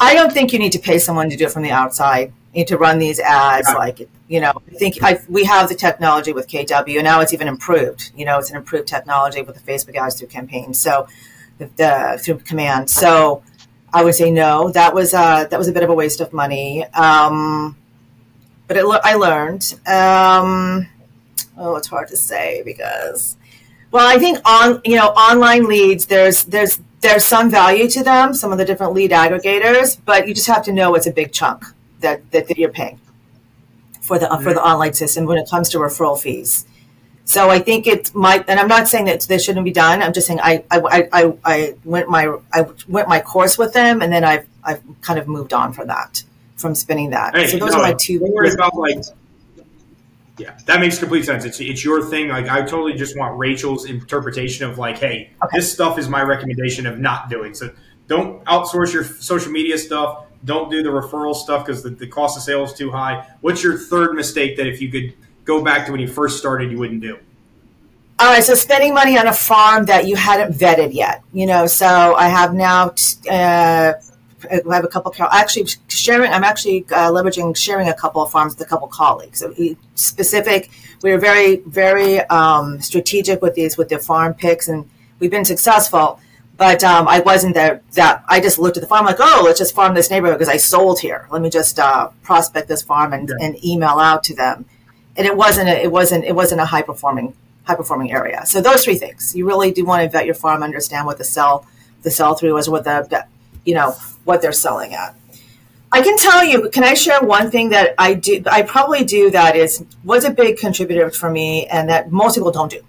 I 0.00 0.14
don't 0.14 0.32
think 0.32 0.52
you 0.52 0.58
need 0.58 0.72
to 0.72 0.78
pay 0.78 0.98
someone 0.98 1.30
to 1.30 1.36
do 1.36 1.46
it 1.46 1.52
from 1.52 1.62
the 1.62 1.70
outside. 1.70 2.32
You 2.52 2.60
need 2.60 2.68
to 2.68 2.78
run 2.78 2.98
these 2.98 3.20
ads, 3.20 3.68
like 3.74 4.08
you 4.28 4.40
know. 4.40 4.52
I 4.72 4.74
think 4.74 5.02
I, 5.02 5.20
we 5.28 5.44
have 5.44 5.68
the 5.68 5.74
technology 5.74 6.32
with 6.32 6.48
KW 6.48 6.96
and 6.96 7.04
now. 7.04 7.20
It's 7.20 7.34
even 7.34 7.48
improved. 7.48 8.12
You 8.16 8.24
know, 8.24 8.38
it's 8.38 8.50
an 8.50 8.56
improved 8.56 8.88
technology 8.88 9.42
with 9.42 9.54
the 9.54 9.72
Facebook 9.72 9.96
ads 9.96 10.18
through 10.18 10.28
campaign. 10.28 10.72
So 10.72 11.08
the, 11.58 11.66
the 11.76 12.20
through 12.22 12.38
command. 12.38 12.90
So 12.90 13.42
I 13.92 14.04
would 14.04 14.14
say 14.14 14.30
no. 14.30 14.70
That 14.70 14.94
was 14.94 15.14
uh, 15.14 15.44
that 15.44 15.58
was 15.58 15.68
a 15.68 15.72
bit 15.72 15.82
of 15.82 15.90
a 15.90 15.94
waste 15.94 16.20
of 16.20 16.32
money. 16.32 16.84
Um, 16.94 17.76
but 18.66 18.76
it, 18.76 18.84
I 18.84 19.14
learned. 19.14 19.74
Um, 19.86 20.88
oh, 21.56 21.76
it's 21.76 21.88
hard 21.88 22.08
to 22.08 22.16
say 22.16 22.62
because, 22.64 23.36
well, 23.90 24.06
I 24.06 24.18
think 24.18 24.38
on 24.44 24.80
you 24.84 24.96
know 24.96 25.08
online 25.08 25.66
leads. 25.66 26.06
There's 26.06 26.44
there's 26.44 26.80
there's 27.00 27.24
some 27.24 27.50
value 27.50 27.88
to 27.88 28.02
them. 28.02 28.34
Some 28.34 28.52
of 28.52 28.58
the 28.58 28.64
different 28.64 28.92
lead 28.92 29.10
aggregators, 29.10 29.98
but 30.04 30.26
you 30.26 30.34
just 30.34 30.48
have 30.48 30.64
to 30.64 30.72
know 30.72 30.94
it's 30.94 31.06
a 31.06 31.12
big 31.12 31.32
chunk 31.32 31.64
that 32.00 32.30
that, 32.32 32.48
that 32.48 32.58
you're 32.58 32.70
paying 32.70 33.00
for 34.00 34.18
the 34.18 34.26
mm-hmm. 34.26 34.42
for 34.42 34.54
the 34.54 34.62
online 34.62 34.94
system 34.94 35.26
when 35.26 35.38
it 35.38 35.48
comes 35.48 35.68
to 35.70 35.78
referral 35.78 36.20
fees. 36.20 36.66
So 37.24 37.50
I 37.50 37.58
think 37.58 37.86
it 37.86 38.14
might, 38.14 38.48
and 38.48 38.58
I'm 38.58 38.68
not 38.68 38.88
saying 38.88 39.04
that 39.04 39.20
this 39.20 39.44
shouldn't 39.44 39.66
be 39.66 39.70
done. 39.70 40.02
I'm 40.02 40.14
just 40.14 40.26
saying 40.26 40.40
I, 40.42 40.64
I, 40.70 41.08
I, 41.12 41.32
I 41.44 41.74
went 41.84 42.08
my 42.08 42.34
I 42.54 42.64
went 42.88 43.06
my 43.06 43.20
course 43.20 43.58
with 43.58 43.74
them, 43.74 44.00
and 44.00 44.10
then 44.10 44.24
I've 44.24 44.46
I've 44.64 44.82
kind 45.02 45.18
of 45.18 45.28
moved 45.28 45.52
on 45.52 45.74
from 45.74 45.88
that, 45.88 46.24
from 46.56 46.74
spinning 46.74 47.10
that. 47.10 47.36
Hey, 47.36 47.46
so 47.46 47.58
those 47.58 47.72
no, 47.72 47.80
are 47.80 47.82
my 47.82 47.92
two. 47.92 48.18
Don't 48.18 48.32
worry 48.32 48.50
about 48.50 48.74
like. 48.74 49.04
Yeah, 50.38 50.56
that 50.66 50.80
makes 50.80 50.98
complete 50.98 51.24
sense. 51.24 51.44
It's 51.44 51.60
it's 51.60 51.84
your 51.84 52.02
thing. 52.02 52.28
Like 52.28 52.48
I 52.48 52.60
totally 52.60 52.94
just 52.94 53.16
want 53.16 53.38
Rachel's 53.38 53.86
interpretation 53.86 54.68
of 54.68 54.78
like, 54.78 54.98
hey, 54.98 55.30
okay. 55.42 55.56
this 55.56 55.72
stuff 55.72 55.98
is 55.98 56.08
my 56.08 56.22
recommendation 56.22 56.86
of 56.86 56.98
not 56.98 57.28
doing. 57.28 57.54
So 57.54 57.70
don't 58.06 58.44
outsource 58.44 58.92
your 58.92 59.04
social 59.04 59.52
media 59.52 59.78
stuff. 59.78 60.26
Don't 60.44 60.70
do 60.70 60.82
the 60.82 60.88
referral 60.88 61.34
stuff 61.34 61.66
because 61.66 61.82
the, 61.82 61.90
the 61.90 62.06
cost 62.06 62.36
of 62.36 62.42
sales 62.42 62.72
is 62.72 62.78
too 62.78 62.90
high. 62.90 63.26
What's 63.40 63.62
your 63.62 63.76
third 63.76 64.14
mistake 64.14 64.56
that 64.56 64.66
if 64.66 64.80
you 64.80 64.90
could 64.90 65.14
go 65.44 65.62
back 65.62 65.86
to 65.86 65.92
when 65.92 66.00
you 66.00 66.08
first 66.08 66.38
started, 66.38 66.70
you 66.70 66.78
wouldn't 66.78 67.00
do? 67.00 67.18
All 68.20 68.26
right, 68.26 68.42
so 68.42 68.54
spending 68.54 68.94
money 68.94 69.16
on 69.16 69.28
a 69.28 69.32
farm 69.32 69.84
that 69.86 70.08
you 70.08 70.16
hadn't 70.16 70.52
vetted 70.52 70.92
yet, 70.92 71.22
you 71.32 71.46
know. 71.46 71.66
So 71.68 72.14
I 72.14 72.26
have 72.28 72.52
now, 72.52 72.92
uh, 73.30 73.92
I 74.50 74.74
have 74.74 74.84
a 74.84 74.88
couple. 74.88 75.12
Actually, 75.18 75.68
sharing. 75.88 76.32
I'm 76.32 76.44
actually 76.44 76.84
uh, 76.90 77.10
leveraging 77.10 77.56
sharing 77.56 77.88
a 77.88 77.94
couple 77.94 78.22
of 78.22 78.30
farms 78.30 78.54
with 78.54 78.66
a 78.66 78.68
couple 78.68 78.86
of 78.86 78.92
colleagues. 78.92 79.40
So 79.40 79.54
specific. 79.94 80.70
We 81.02 81.12
are 81.12 81.18
very, 81.18 81.56
very 81.66 82.20
um, 82.22 82.80
strategic 82.80 83.40
with 83.40 83.54
these 83.54 83.76
with 83.76 83.88
the 83.88 83.98
farm 83.98 84.34
picks, 84.34 84.68
and 84.68 84.88
we've 85.18 85.30
been 85.30 85.44
successful. 85.44 86.20
But 86.56 86.82
um, 86.82 87.06
I 87.06 87.20
wasn't 87.20 87.54
there. 87.54 87.82
That 87.92 88.24
I 88.28 88.40
just 88.40 88.58
looked 88.58 88.76
at 88.76 88.80
the 88.80 88.88
farm 88.88 89.06
like, 89.06 89.18
oh, 89.20 89.42
let's 89.44 89.58
just 89.58 89.74
farm 89.74 89.94
this 89.94 90.10
neighborhood 90.10 90.38
because 90.38 90.52
I 90.52 90.56
sold 90.56 91.00
here. 91.00 91.28
Let 91.30 91.42
me 91.42 91.50
just 91.50 91.78
uh, 91.78 92.10
prospect 92.22 92.68
this 92.68 92.82
farm 92.82 93.12
and, 93.12 93.28
yeah. 93.28 93.46
and 93.46 93.64
email 93.64 93.98
out 93.98 94.24
to 94.24 94.34
them 94.34 94.64
and 95.18 95.26
it 95.26 95.36
wasn't 95.36 95.68
a, 95.68 95.82
it 95.82 95.92
wasn't 95.92 96.24
it 96.24 96.34
wasn't 96.34 96.60
a 96.60 96.64
high 96.64 96.82
performing 96.82 97.34
high 97.64 97.74
performing 97.74 98.12
area. 98.12 98.46
So 98.46 98.62
those 98.62 98.84
three 98.84 98.94
things 98.94 99.36
you 99.36 99.46
really 99.46 99.72
do 99.72 99.84
want 99.84 100.02
to 100.02 100.08
vet 100.08 100.24
your 100.24 100.34
farm, 100.34 100.62
understand 100.62 101.04
what 101.04 101.18
the 101.18 101.24
sell 101.24 101.66
the 102.02 102.10
sell 102.10 102.34
through 102.34 102.56
is, 102.56 102.70
what 102.70 102.84
the 102.84 103.26
you 103.68 103.74
know 103.74 103.90
what 104.24 104.40
they're 104.40 104.60
selling 104.66 104.94
at. 104.94 105.14
I 105.92 106.00
can 106.00 106.16
tell 106.16 106.42
you. 106.42 106.70
Can 106.70 106.84
I 106.84 106.94
share 106.94 107.20
one 107.20 107.50
thing 107.50 107.68
that 107.70 107.94
I 107.98 108.14
do? 108.14 108.42
I 108.50 108.62
probably 108.62 109.04
do 109.04 109.30
that 109.30 109.56
is 109.56 109.84
was 110.04 110.24
a 110.24 110.30
big 110.30 110.56
contributor 110.56 111.10
for 111.10 111.30
me, 111.30 111.66
and 111.66 111.90
that 111.90 112.10
most 112.10 112.34
people 112.34 112.50
don't 112.50 112.70
do, 112.70 112.82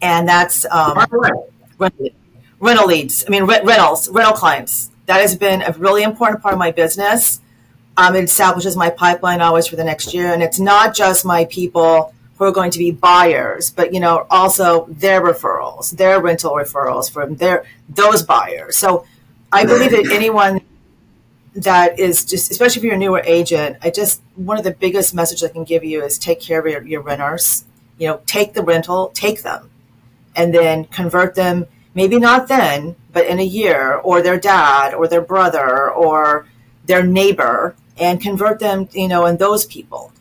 and 0.00 0.28
that's 0.28 0.64
um, 0.70 0.96
rental, 1.78 2.08
rental 2.60 2.86
leads. 2.86 3.24
I 3.26 3.30
mean 3.30 3.44
rentals, 3.44 4.08
rental 4.08 4.34
clients. 4.34 4.90
That 5.06 5.20
has 5.20 5.36
been 5.36 5.60
a 5.62 5.72
really 5.72 6.04
important 6.04 6.40
part 6.40 6.54
of 6.54 6.58
my 6.58 6.70
business. 6.70 7.40
Um, 7.96 8.14
it 8.14 8.24
establishes 8.24 8.76
my 8.76 8.90
pipeline 8.90 9.40
always 9.40 9.66
for 9.66 9.76
the 9.76 9.84
next 9.84 10.14
year, 10.14 10.32
and 10.32 10.42
it's 10.42 10.60
not 10.60 10.94
just 10.94 11.24
my 11.24 11.46
people 11.46 12.14
who 12.38 12.44
are 12.44 12.52
going 12.52 12.70
to 12.70 12.78
be 12.78 12.90
buyers, 12.90 13.70
but 13.70 13.92
you 13.92 14.00
know 14.00 14.26
also 14.30 14.86
their 14.88 15.20
referrals, 15.20 15.96
their 15.96 16.20
rental 16.20 16.52
referrals 16.52 17.10
from 17.10 17.36
their 17.36 17.64
those 17.88 18.22
buyers. 18.22 18.76
So 18.76 19.06
I 19.54 19.64
believe 19.64 19.92
that 19.92 20.10
anyone 20.12 20.60
that 21.54 21.98
is 21.98 22.24
just, 22.24 22.50
especially 22.50 22.80
if 22.80 22.84
you're 22.84 22.94
a 22.94 22.98
newer 22.98 23.22
agent, 23.24 23.76
I 23.82 23.90
just 23.90 24.20
one 24.34 24.58
of 24.58 24.64
the 24.64 24.72
biggest 24.72 25.14
messages 25.14 25.44
I 25.44 25.52
can 25.52 25.64
give 25.64 25.84
you 25.84 26.02
is 26.02 26.18
take 26.18 26.40
care 26.40 26.60
of 26.60 26.66
your, 26.66 26.82
your 26.82 27.00
renters. 27.00 27.64
You 27.98 28.08
know, 28.08 28.20
take 28.26 28.54
the 28.54 28.62
rental, 28.62 29.12
take 29.14 29.42
them, 29.42 29.70
and 30.34 30.52
then 30.52 30.86
convert 30.86 31.36
them. 31.36 31.66
Maybe 31.94 32.18
not 32.18 32.48
then, 32.48 32.96
but 33.12 33.26
in 33.26 33.38
a 33.38 33.44
year, 33.44 33.94
or 33.94 34.20
their 34.20 34.38
dad, 34.38 34.94
or 34.94 35.06
their 35.06 35.20
brother, 35.20 35.88
or 35.92 36.46
their 36.84 37.06
neighbor, 37.06 37.76
and 37.96 38.20
convert 38.20 38.58
them. 38.58 38.88
You 38.92 39.06
know, 39.06 39.26
and 39.26 39.38
those 39.38 39.64
people 39.64 40.12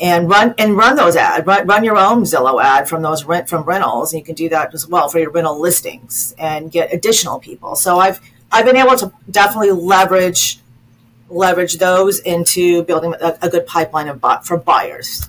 and 0.00 0.28
run 0.28 0.54
and 0.58 0.76
run 0.76 0.96
those 0.96 1.16
ads. 1.16 1.46
Run, 1.46 1.66
run 1.66 1.84
your 1.84 1.96
own 1.96 2.22
Zillow 2.22 2.62
ad 2.62 2.88
from 2.88 3.02
those 3.02 3.24
rent 3.24 3.48
from 3.48 3.64
rentals. 3.64 4.12
And 4.12 4.20
you 4.20 4.24
can 4.24 4.34
do 4.34 4.48
that 4.50 4.72
as 4.74 4.86
well 4.86 5.08
for 5.08 5.18
your 5.18 5.30
rental 5.30 5.60
listings 5.60 6.34
and 6.38 6.70
get 6.70 6.92
additional 6.92 7.38
people. 7.38 7.76
So 7.76 7.98
I've 7.98 8.20
I've 8.50 8.64
been 8.64 8.76
able 8.76 8.96
to 8.96 9.12
definitely 9.30 9.72
leverage 9.72 10.60
leverage 11.30 11.76
those 11.76 12.20
into 12.20 12.82
building 12.84 13.14
a, 13.20 13.38
a 13.42 13.48
good 13.50 13.66
pipeline 13.66 14.08
of 14.08 14.22
for 14.46 14.56
buyers. 14.56 15.28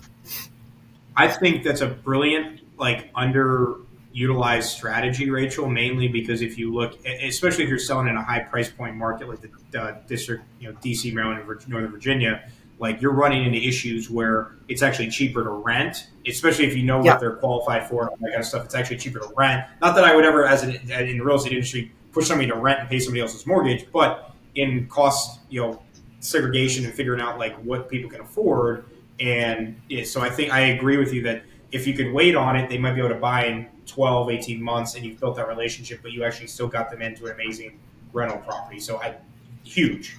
I 1.16 1.28
think 1.28 1.64
that's 1.64 1.82
a 1.82 1.88
brilliant 1.88 2.62
like 2.78 3.12
underutilized 3.14 4.64
strategy, 4.64 5.30
Rachel. 5.30 5.68
Mainly 5.68 6.08
because 6.08 6.42
if 6.42 6.58
you 6.58 6.74
look, 6.74 7.06
especially 7.06 7.66
if 7.66 7.70
you're 7.70 7.80
selling 7.80 8.08
in 8.08 8.16
a 8.16 8.24
high 8.24 8.40
price 8.40 8.70
point 8.70 8.96
market 8.96 9.28
like 9.28 9.42
the 9.72 9.82
uh, 9.82 9.98
district, 10.08 10.44
you 10.60 10.72
know, 10.72 10.78
DC, 10.80 11.14
Maryland, 11.14 11.46
Northern 11.68 11.92
Virginia 11.92 12.50
like 12.80 13.02
you're 13.02 13.14
running 13.14 13.46
into 13.46 13.60
issues 13.60 14.10
where 14.10 14.52
it's 14.70 14.82
actually 14.82 15.10
cheaper 15.10 15.44
to 15.44 15.50
rent, 15.50 16.08
especially 16.26 16.66
if 16.66 16.76
you 16.76 16.84
know 16.84 17.04
yeah. 17.04 17.12
what 17.12 17.20
they're 17.20 17.36
qualified 17.36 17.88
for 17.88 18.08
and 18.08 18.20
that 18.22 18.30
kind 18.30 18.40
of 18.40 18.46
stuff. 18.46 18.66
It's 18.66 18.76
actually 18.76 18.98
cheaper 18.98 19.20
to 19.20 19.32
rent. 19.36 19.66
Not 19.82 19.96
that 19.96 20.06
I 20.06 20.16
would 20.16 20.26
ever, 20.26 20.46
as 20.46 20.64
an, 20.64 20.72
in 20.72 21.18
the 21.18 21.20
real 21.20 21.36
estate 21.36 21.52
industry, 21.52 21.92
push 22.12 22.28
somebody 22.28 22.50
to 22.50 22.56
rent 22.56 22.80
and 22.80 22.89
pay 22.89 23.00
somebody 23.00 23.22
else's 23.22 23.46
mortgage, 23.46 23.86
but 23.92 24.34
in 24.56 24.88
cost, 24.88 25.39
you 25.50 25.62
know, 25.62 25.82
segregation 26.20 26.86
and 26.86 26.94
figuring 26.94 27.22
out 27.22 27.39
like 27.39 27.56
what 27.58 27.89
people 27.89 28.10
can 28.10 28.22
afford. 28.22 28.86
And 29.20 29.80
yeah, 29.89 30.04
so 30.04 30.22
I 30.22 30.30
think 30.30 30.51
I 30.51 30.62
agree 30.62 30.98
with 30.98 31.13
you 31.13 31.22
that 31.24 31.44
if 31.72 31.86
you 31.86 31.94
could 31.94 32.12
wait 32.12 32.36
on 32.36 32.56
it, 32.56 32.70
they 32.70 32.78
might 32.78 32.94
be 32.94 33.00
able 33.00 33.10
to 33.10 33.16
buy 33.16 33.46
in 33.46 33.68
12, 33.86 34.30
18 34.30 34.62
months 34.62 34.96
and 34.96 35.06
you've 35.06 35.20
built 35.20 35.36
that 35.36 35.48
relationship, 35.48 36.00
but 36.01 36.12
you 36.12 36.24
actually 36.24 36.48
still 36.48 36.68
got 36.68 36.89
them 36.89 37.01
into 37.01 37.25
an 37.25 37.34
amazing 37.34 37.80
rental 38.12 38.39
property. 38.39 38.80
So 38.80 39.00
I, 39.01 39.16
huge. 39.63 40.18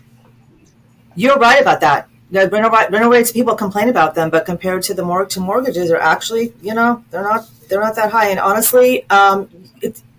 You're 1.16 1.38
right 1.38 1.61
about 1.61 1.80
that 1.80 2.09
the 2.30 2.49
rental, 2.49 2.70
rental 2.70 3.11
rates 3.11 3.32
people 3.32 3.54
complain 3.54 3.88
about 3.88 4.14
them, 4.14 4.30
but 4.30 4.47
compared 4.47 4.82
to 4.85 4.94
the 4.94 5.02
mortgage 5.02 5.35
to 5.35 5.40
mortgages, 5.40 5.90
are 5.90 5.97
actually 5.97 6.52
you 6.62 6.75
know 6.75 7.04
they're 7.11 7.23
not 7.23 7.49
they're 7.68 7.80
not 7.80 7.97
that 7.97 8.11
high. 8.11 8.28
And 8.28 8.38
honestly, 8.38 9.09
um, 9.11 9.49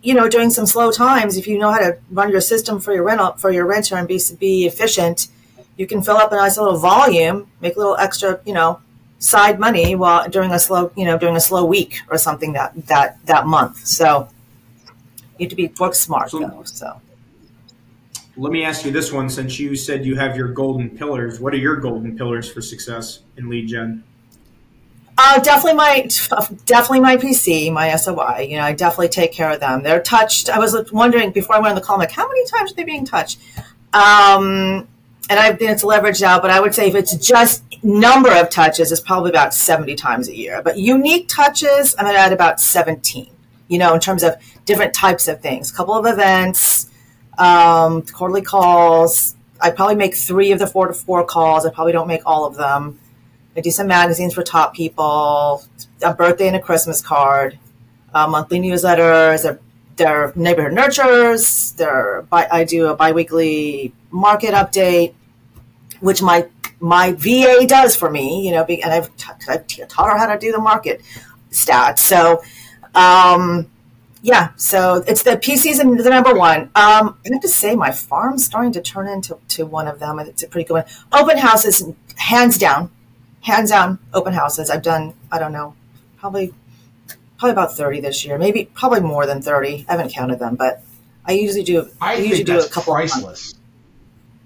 you 0.01 0.13
know 0.13 0.27
during 0.27 0.49
some 0.49 0.65
slow 0.65 0.91
times, 0.91 1.37
if 1.37 1.47
you 1.47 1.57
know 1.57 1.71
how 1.71 1.79
to 1.79 1.97
run 2.09 2.31
your 2.31 2.41
system 2.41 2.79
for 2.79 2.93
your 2.93 3.03
rental 3.03 3.33
for 3.33 3.51
your 3.51 3.65
renter 3.65 3.95
and 3.95 4.07
be 4.07 4.19
be 4.39 4.65
efficient, 4.65 5.27
you 5.77 5.87
can 5.87 6.01
fill 6.01 6.17
up 6.17 6.31
a 6.31 6.35
nice 6.35 6.57
little 6.57 6.77
volume, 6.77 7.49
make 7.61 7.75
a 7.75 7.79
little 7.79 7.97
extra 7.97 8.39
you 8.45 8.53
know 8.53 8.81
side 9.19 9.59
money 9.59 9.95
while 9.95 10.27
during 10.29 10.51
a 10.51 10.59
slow 10.59 10.91
you 10.95 11.05
know 11.05 11.17
during 11.17 11.35
a 11.35 11.39
slow 11.39 11.63
week 11.63 12.01
or 12.09 12.17
something 12.17 12.53
that 12.53 12.73
that 12.87 13.23
that 13.25 13.45
month. 13.45 13.85
So 13.85 14.29
you 15.37 15.45
have 15.45 15.49
to 15.49 15.55
be 15.55 15.67
book 15.67 15.95
smart 15.95 16.31
so, 16.31 16.39
though. 16.39 16.63
So 16.65 16.99
let 18.37 18.51
me 18.51 18.63
ask 18.63 18.85
you 18.85 18.91
this 18.91 19.11
one 19.11 19.29
since 19.29 19.59
you 19.59 19.75
said 19.75 20.05
you 20.05 20.15
have 20.15 20.35
your 20.35 20.47
golden 20.49 20.89
pillars. 20.89 21.39
What 21.39 21.53
are 21.53 21.57
your 21.57 21.75
golden 21.75 22.17
pillars 22.17 22.51
for 22.51 22.61
success 22.61 23.19
in 23.37 23.49
lead 23.49 23.67
gen? 23.67 24.03
Uh, 25.17 25.39
definitely 25.39 25.75
my 25.75 26.07
definitely 26.65 27.01
my 27.01 27.17
PC, 27.17 27.71
my 27.71 27.95
SOI. 27.95 28.47
You 28.49 28.57
know, 28.57 28.63
I 28.63 28.73
definitely 28.73 29.09
take 29.09 29.31
care 29.31 29.51
of 29.51 29.59
them. 29.59 29.83
They're 29.83 30.01
touched. 30.01 30.49
I 30.49 30.59
was 30.59 30.91
wondering 30.91 31.31
before 31.31 31.55
I 31.55 31.59
went 31.59 31.69
on 31.69 31.75
the 31.75 31.81
call, 31.81 31.97
like 31.97 32.11
how 32.11 32.27
many 32.27 32.45
times 32.47 32.71
are 32.71 32.75
they 32.75 32.83
being 32.83 33.05
touched? 33.05 33.39
Um, 33.93 34.87
and 35.29 35.39
I've 35.39 35.59
been 35.59 35.71
it's 35.71 35.83
leveraged 35.83 36.21
out, 36.21 36.41
but 36.41 36.51
I 36.51 36.59
would 36.59 36.73
say 36.73 36.87
if 36.87 36.95
it's 36.95 37.15
just 37.15 37.63
number 37.83 38.31
of 38.31 38.49
touches, 38.49 38.91
it's 38.91 39.01
probably 39.01 39.29
about 39.29 39.53
seventy 39.53 39.95
times 39.95 40.27
a 40.27 40.35
year. 40.35 40.61
But 40.63 40.77
unique 40.77 41.27
touches, 41.27 41.95
I'm 41.97 42.05
at 42.05 42.33
about 42.33 42.59
seventeen. 42.59 43.31
You 43.67 43.77
know, 43.77 43.93
in 43.93 44.01
terms 44.01 44.23
of 44.23 44.35
different 44.65 44.93
types 44.93 45.27
of 45.27 45.41
things, 45.41 45.71
a 45.71 45.73
couple 45.73 45.93
of 45.93 46.05
events 46.05 46.89
um, 47.37 48.01
quarterly 48.03 48.41
calls. 48.41 49.35
I 49.59 49.69
probably 49.69 49.95
make 49.95 50.15
three 50.15 50.51
of 50.51 50.59
the 50.59 50.67
four 50.67 50.87
to 50.87 50.93
four 50.93 51.23
calls. 51.23 51.65
I 51.65 51.71
probably 51.71 51.93
don't 51.93 52.07
make 52.07 52.21
all 52.25 52.45
of 52.45 52.55
them. 52.55 52.99
I 53.55 53.61
do 53.61 53.71
some 53.71 53.87
magazines 53.87 54.33
for 54.33 54.43
top 54.43 54.73
people, 54.73 55.63
a 56.01 56.13
birthday 56.13 56.47
and 56.47 56.55
a 56.55 56.59
Christmas 56.59 57.01
card, 57.01 57.57
uh, 58.13 58.27
monthly 58.27 58.59
newsletters. 58.59 59.59
They're, 59.97 60.31
neighborhood 60.35 60.71
nurturers. 60.71 61.75
They're 61.75 62.25
I 62.31 62.63
do 62.63 62.87
a 62.87 62.95
biweekly 62.95 63.93
market 64.09 64.53
update, 64.53 65.13
which 65.99 66.21
my 66.21 66.47
my 66.79 67.11
VA 67.11 67.67
does 67.67 67.95
for 67.95 68.09
me. 68.09 68.45
You 68.45 68.53
know, 68.53 68.63
and 68.63 68.91
I've, 68.91 69.15
t- 69.17 69.27
I've 69.47 69.67
taught 69.87 70.09
her 70.09 70.17
how 70.17 70.27
to 70.33 70.39
do 70.39 70.51
the 70.51 70.59
market 70.59 71.01
stats. 71.51 71.99
So. 71.99 72.41
Um, 72.95 73.69
yeah, 74.23 74.51
so 74.55 75.03
it's 75.07 75.23
the 75.23 75.31
PC's 75.31 75.79
and 75.79 75.99
the 75.99 76.09
number 76.09 76.35
one. 76.35 76.63
Um, 76.75 77.17
I 77.25 77.29
have 77.31 77.41
to 77.41 77.47
say, 77.47 77.75
my 77.75 77.89
farm's 77.89 78.45
starting 78.45 78.71
to 78.73 78.81
turn 78.81 79.07
into 79.07 79.39
to 79.49 79.65
one 79.65 79.87
of 79.87 79.99
them. 79.99 80.19
It's 80.19 80.43
a 80.43 80.47
pretty 80.47 80.67
good 80.67 80.73
one. 80.75 80.85
Open 81.11 81.37
houses, 81.37 81.83
hands 82.17 82.59
down, 82.59 82.91
hands 83.41 83.69
down. 83.69 83.99
Open 84.13 84.33
houses. 84.33 84.69
I've 84.69 84.83
done. 84.83 85.13
I 85.31 85.39
don't 85.39 85.51
know, 85.51 85.75
probably 86.17 86.53
probably 87.37 87.51
about 87.51 87.75
thirty 87.75 87.99
this 87.99 88.25
year. 88.25 88.37
Maybe 88.37 88.65
probably 88.73 89.01
more 89.01 89.25
than 89.25 89.41
thirty. 89.41 89.85
I 89.87 89.93
haven't 89.93 90.13
counted 90.13 90.39
them, 90.39 90.55
but 90.55 90.81
I 91.25 91.33
usually 91.33 91.63
do. 91.63 91.89
I, 91.99 92.13
I 92.13 92.17
usually 92.17 92.43
do 92.43 92.59
a 92.59 92.67
couple. 92.67 92.93
Priceless. 92.93 93.55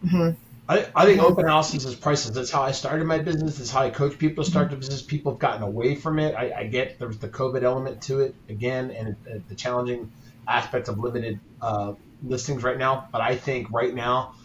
Mm-hmm. 0.05 0.31
I, 0.67 0.88
I 0.95 1.05
think 1.05 1.21
open 1.21 1.45
houses 1.45 1.86
is 1.86 1.93
priceless. 1.95 2.34
That's 2.34 2.49
how 2.49 2.63
I 2.63 2.71
started 2.71 3.05
my 3.05 3.19
business. 3.19 3.60
That's 3.60 3.69
how 3.69 3.81
I 3.81 3.91
coach 3.91 4.17
people 4.17 4.43
to 4.43 4.49
start 4.49 4.71
the 4.71 4.75
business. 4.75 5.01
People 5.01 5.34
have 5.34 5.39
gotten 5.39 5.62
away 5.62 5.93
from 5.93 6.17
it. 6.17 6.34
I, 6.34 6.51
I 6.58 6.63
get 6.65 6.97
there's 6.97 7.19
the 7.19 7.29
COVID 7.29 7.62
element 7.62 8.01
to 8.03 8.21
it 8.21 8.36
again, 8.49 8.89
and 8.91 9.15
uh, 9.29 9.39
the 9.47 9.55
challenging 9.55 10.12
aspects 10.47 10.89
of 10.89 10.97
limited 10.99 11.39
uh, 11.62 11.93
listings 12.23 12.63
right 12.63 12.77
now. 12.77 13.08
But 13.12 13.21
I 13.21 13.36
think 13.36 13.71
right 13.71 13.93
now 13.93 14.36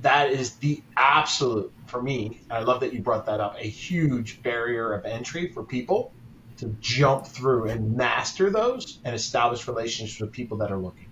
that 0.00 0.30
is 0.30 0.56
the 0.56 0.82
absolute 0.96 1.72
for 1.86 2.02
me. 2.02 2.40
I 2.50 2.60
love 2.60 2.80
that 2.80 2.92
you 2.92 3.00
brought 3.00 3.26
that 3.26 3.40
up. 3.40 3.56
A 3.58 3.66
huge 3.66 4.42
barrier 4.42 4.92
of 4.92 5.04
entry 5.04 5.48
for 5.52 5.62
people 5.62 6.12
to 6.58 6.74
jump 6.80 7.26
through 7.26 7.68
and 7.68 7.96
master 7.96 8.50
those 8.50 8.98
and 9.04 9.14
establish 9.14 9.66
relationships 9.66 10.20
with 10.20 10.32
people 10.32 10.58
that 10.58 10.70
are 10.70 10.78
looking. 10.78 11.06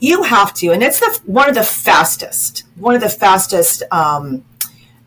You 0.00 0.22
have 0.24 0.54
to, 0.54 0.70
and 0.70 0.82
it's 0.82 1.00
the 1.00 1.20
one 1.24 1.48
of 1.48 1.54
the 1.54 1.64
fastest, 1.64 2.64
one 2.76 2.94
of 2.94 3.00
the 3.00 3.08
fastest 3.08 3.82
um, 3.90 4.44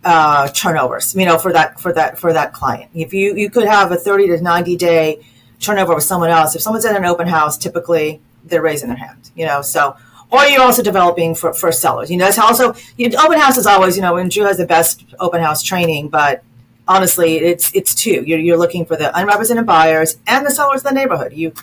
uh, 0.03 0.47
turnovers. 0.49 1.15
You 1.15 1.25
know, 1.25 1.37
for 1.37 1.51
that 1.53 1.79
for 1.79 1.93
that 1.93 2.19
for 2.19 2.31
that 2.33 2.53
client. 2.53 2.91
If 2.93 3.13
you 3.13 3.35
you 3.35 3.49
could 3.49 3.67
have 3.67 3.91
a 3.91 3.97
thirty 3.97 4.27
to 4.27 4.41
ninety 4.41 4.75
day 4.75 5.21
turnover 5.59 5.95
with 5.95 6.03
someone 6.03 6.29
else. 6.29 6.55
If 6.55 6.61
someone's 6.61 6.85
at 6.85 6.95
an 6.95 7.05
open 7.05 7.27
house, 7.27 7.57
typically 7.57 8.21
they're 8.43 8.61
raising 8.61 8.89
their 8.89 8.97
hand. 8.97 9.31
You 9.35 9.45
know, 9.45 9.61
so 9.61 9.95
or 10.31 10.45
you're 10.45 10.61
also 10.61 10.81
developing 10.81 11.35
for, 11.35 11.53
for 11.53 11.71
sellers. 11.71 12.09
You 12.09 12.17
know, 12.17 12.27
it's 12.27 12.39
also 12.39 12.73
you 12.97 13.09
open 13.19 13.39
house 13.39 13.57
is 13.57 13.65
always 13.65 13.95
you 13.95 14.01
know, 14.01 14.17
and 14.17 14.31
Drew 14.31 14.45
has 14.45 14.57
the 14.57 14.65
best 14.65 15.03
open 15.19 15.41
house 15.41 15.61
training, 15.61 16.09
but 16.09 16.43
honestly, 16.87 17.37
it's 17.37 17.73
it's 17.75 17.93
two. 17.93 18.23
You're, 18.25 18.39
you're 18.39 18.57
looking 18.57 18.85
for 18.85 18.95
the 18.95 19.17
unrepresented 19.17 19.65
buyers 19.65 20.17
and 20.27 20.45
the 20.45 20.51
sellers 20.51 20.85
in 20.85 20.93
the 20.93 20.99
neighborhood. 20.99 21.33
You 21.33 21.53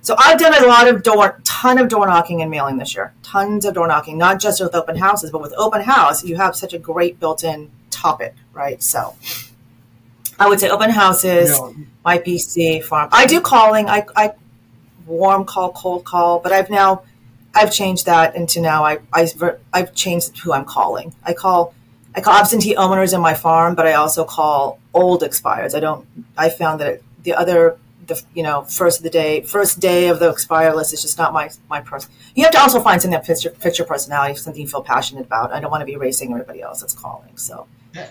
so 0.00 0.14
I've 0.18 0.38
done 0.38 0.54
a 0.62 0.66
lot 0.66 0.88
of 0.88 1.02
door, 1.02 1.40
ton 1.44 1.78
of 1.78 1.88
door 1.88 2.06
knocking 2.06 2.40
and 2.40 2.50
mailing 2.50 2.78
this 2.78 2.94
year. 2.94 3.12
Tons 3.22 3.64
of 3.64 3.74
door 3.74 3.88
knocking, 3.88 4.16
not 4.16 4.40
just 4.40 4.60
with 4.60 4.74
open 4.74 4.96
houses, 4.96 5.30
but 5.30 5.42
with 5.42 5.52
open 5.56 5.82
house, 5.82 6.24
you 6.24 6.36
have 6.36 6.56
such 6.56 6.72
a 6.72 6.78
great 6.78 7.20
built-in 7.20 7.70
topic, 7.90 8.34
right? 8.52 8.82
So 8.82 9.16
I 10.38 10.48
would 10.48 10.60
say 10.60 10.70
open 10.70 10.90
houses, 10.90 11.50
no. 11.50 11.74
my 12.04 12.18
PC 12.18 12.82
farm. 12.84 13.08
I 13.12 13.26
do 13.26 13.40
calling. 13.40 13.88
I, 13.88 14.06
I 14.16 14.32
warm 15.04 15.44
call, 15.44 15.72
cold 15.72 16.04
call, 16.04 16.38
but 16.38 16.52
I've 16.52 16.70
now 16.70 17.02
I've 17.54 17.72
changed 17.72 18.06
that 18.06 18.36
into 18.36 18.60
now 18.60 18.84
I, 18.84 18.98
I 19.12 19.28
I've 19.72 19.94
changed 19.94 20.38
who 20.38 20.52
I'm 20.52 20.64
calling. 20.64 21.14
I 21.24 21.32
call 21.32 21.74
I 22.14 22.20
call 22.20 22.34
absentee 22.34 22.76
owners 22.76 23.12
in 23.12 23.20
my 23.20 23.34
farm, 23.34 23.74
but 23.74 23.86
I 23.86 23.94
also 23.94 24.24
call 24.24 24.80
old 24.94 25.22
expires. 25.22 25.74
I 25.74 25.80
don't. 25.80 26.06
I 26.36 26.48
found 26.48 26.80
that 26.80 27.00
the 27.22 27.34
other 27.34 27.78
the 28.06 28.22
you 28.34 28.42
know 28.42 28.62
first 28.62 28.98
of 28.98 29.04
the 29.04 29.10
day, 29.10 29.42
first 29.42 29.80
day 29.80 30.08
of 30.08 30.18
the 30.18 30.28
expire 30.30 30.74
list 30.74 30.92
is 30.92 31.02
just 31.02 31.18
not 31.18 31.32
my 31.32 31.50
my 31.68 31.80
person. 31.80 32.10
You 32.34 32.42
have 32.44 32.52
to 32.52 32.60
also 32.60 32.80
find 32.80 33.00
something 33.00 33.16
that 33.16 33.26
fits 33.26 33.44
your, 33.44 33.52
fits 33.54 33.78
your 33.78 33.86
personality, 33.86 34.34
something 34.34 34.60
you 34.60 34.68
feel 34.68 34.82
passionate 34.82 35.26
about. 35.26 35.52
I 35.52 35.60
don't 35.60 35.70
want 35.70 35.82
to 35.82 35.86
be 35.86 35.96
racing 35.96 36.32
everybody 36.32 36.62
else 36.62 36.80
that's 36.80 36.94
calling. 36.94 37.36
So 37.36 37.66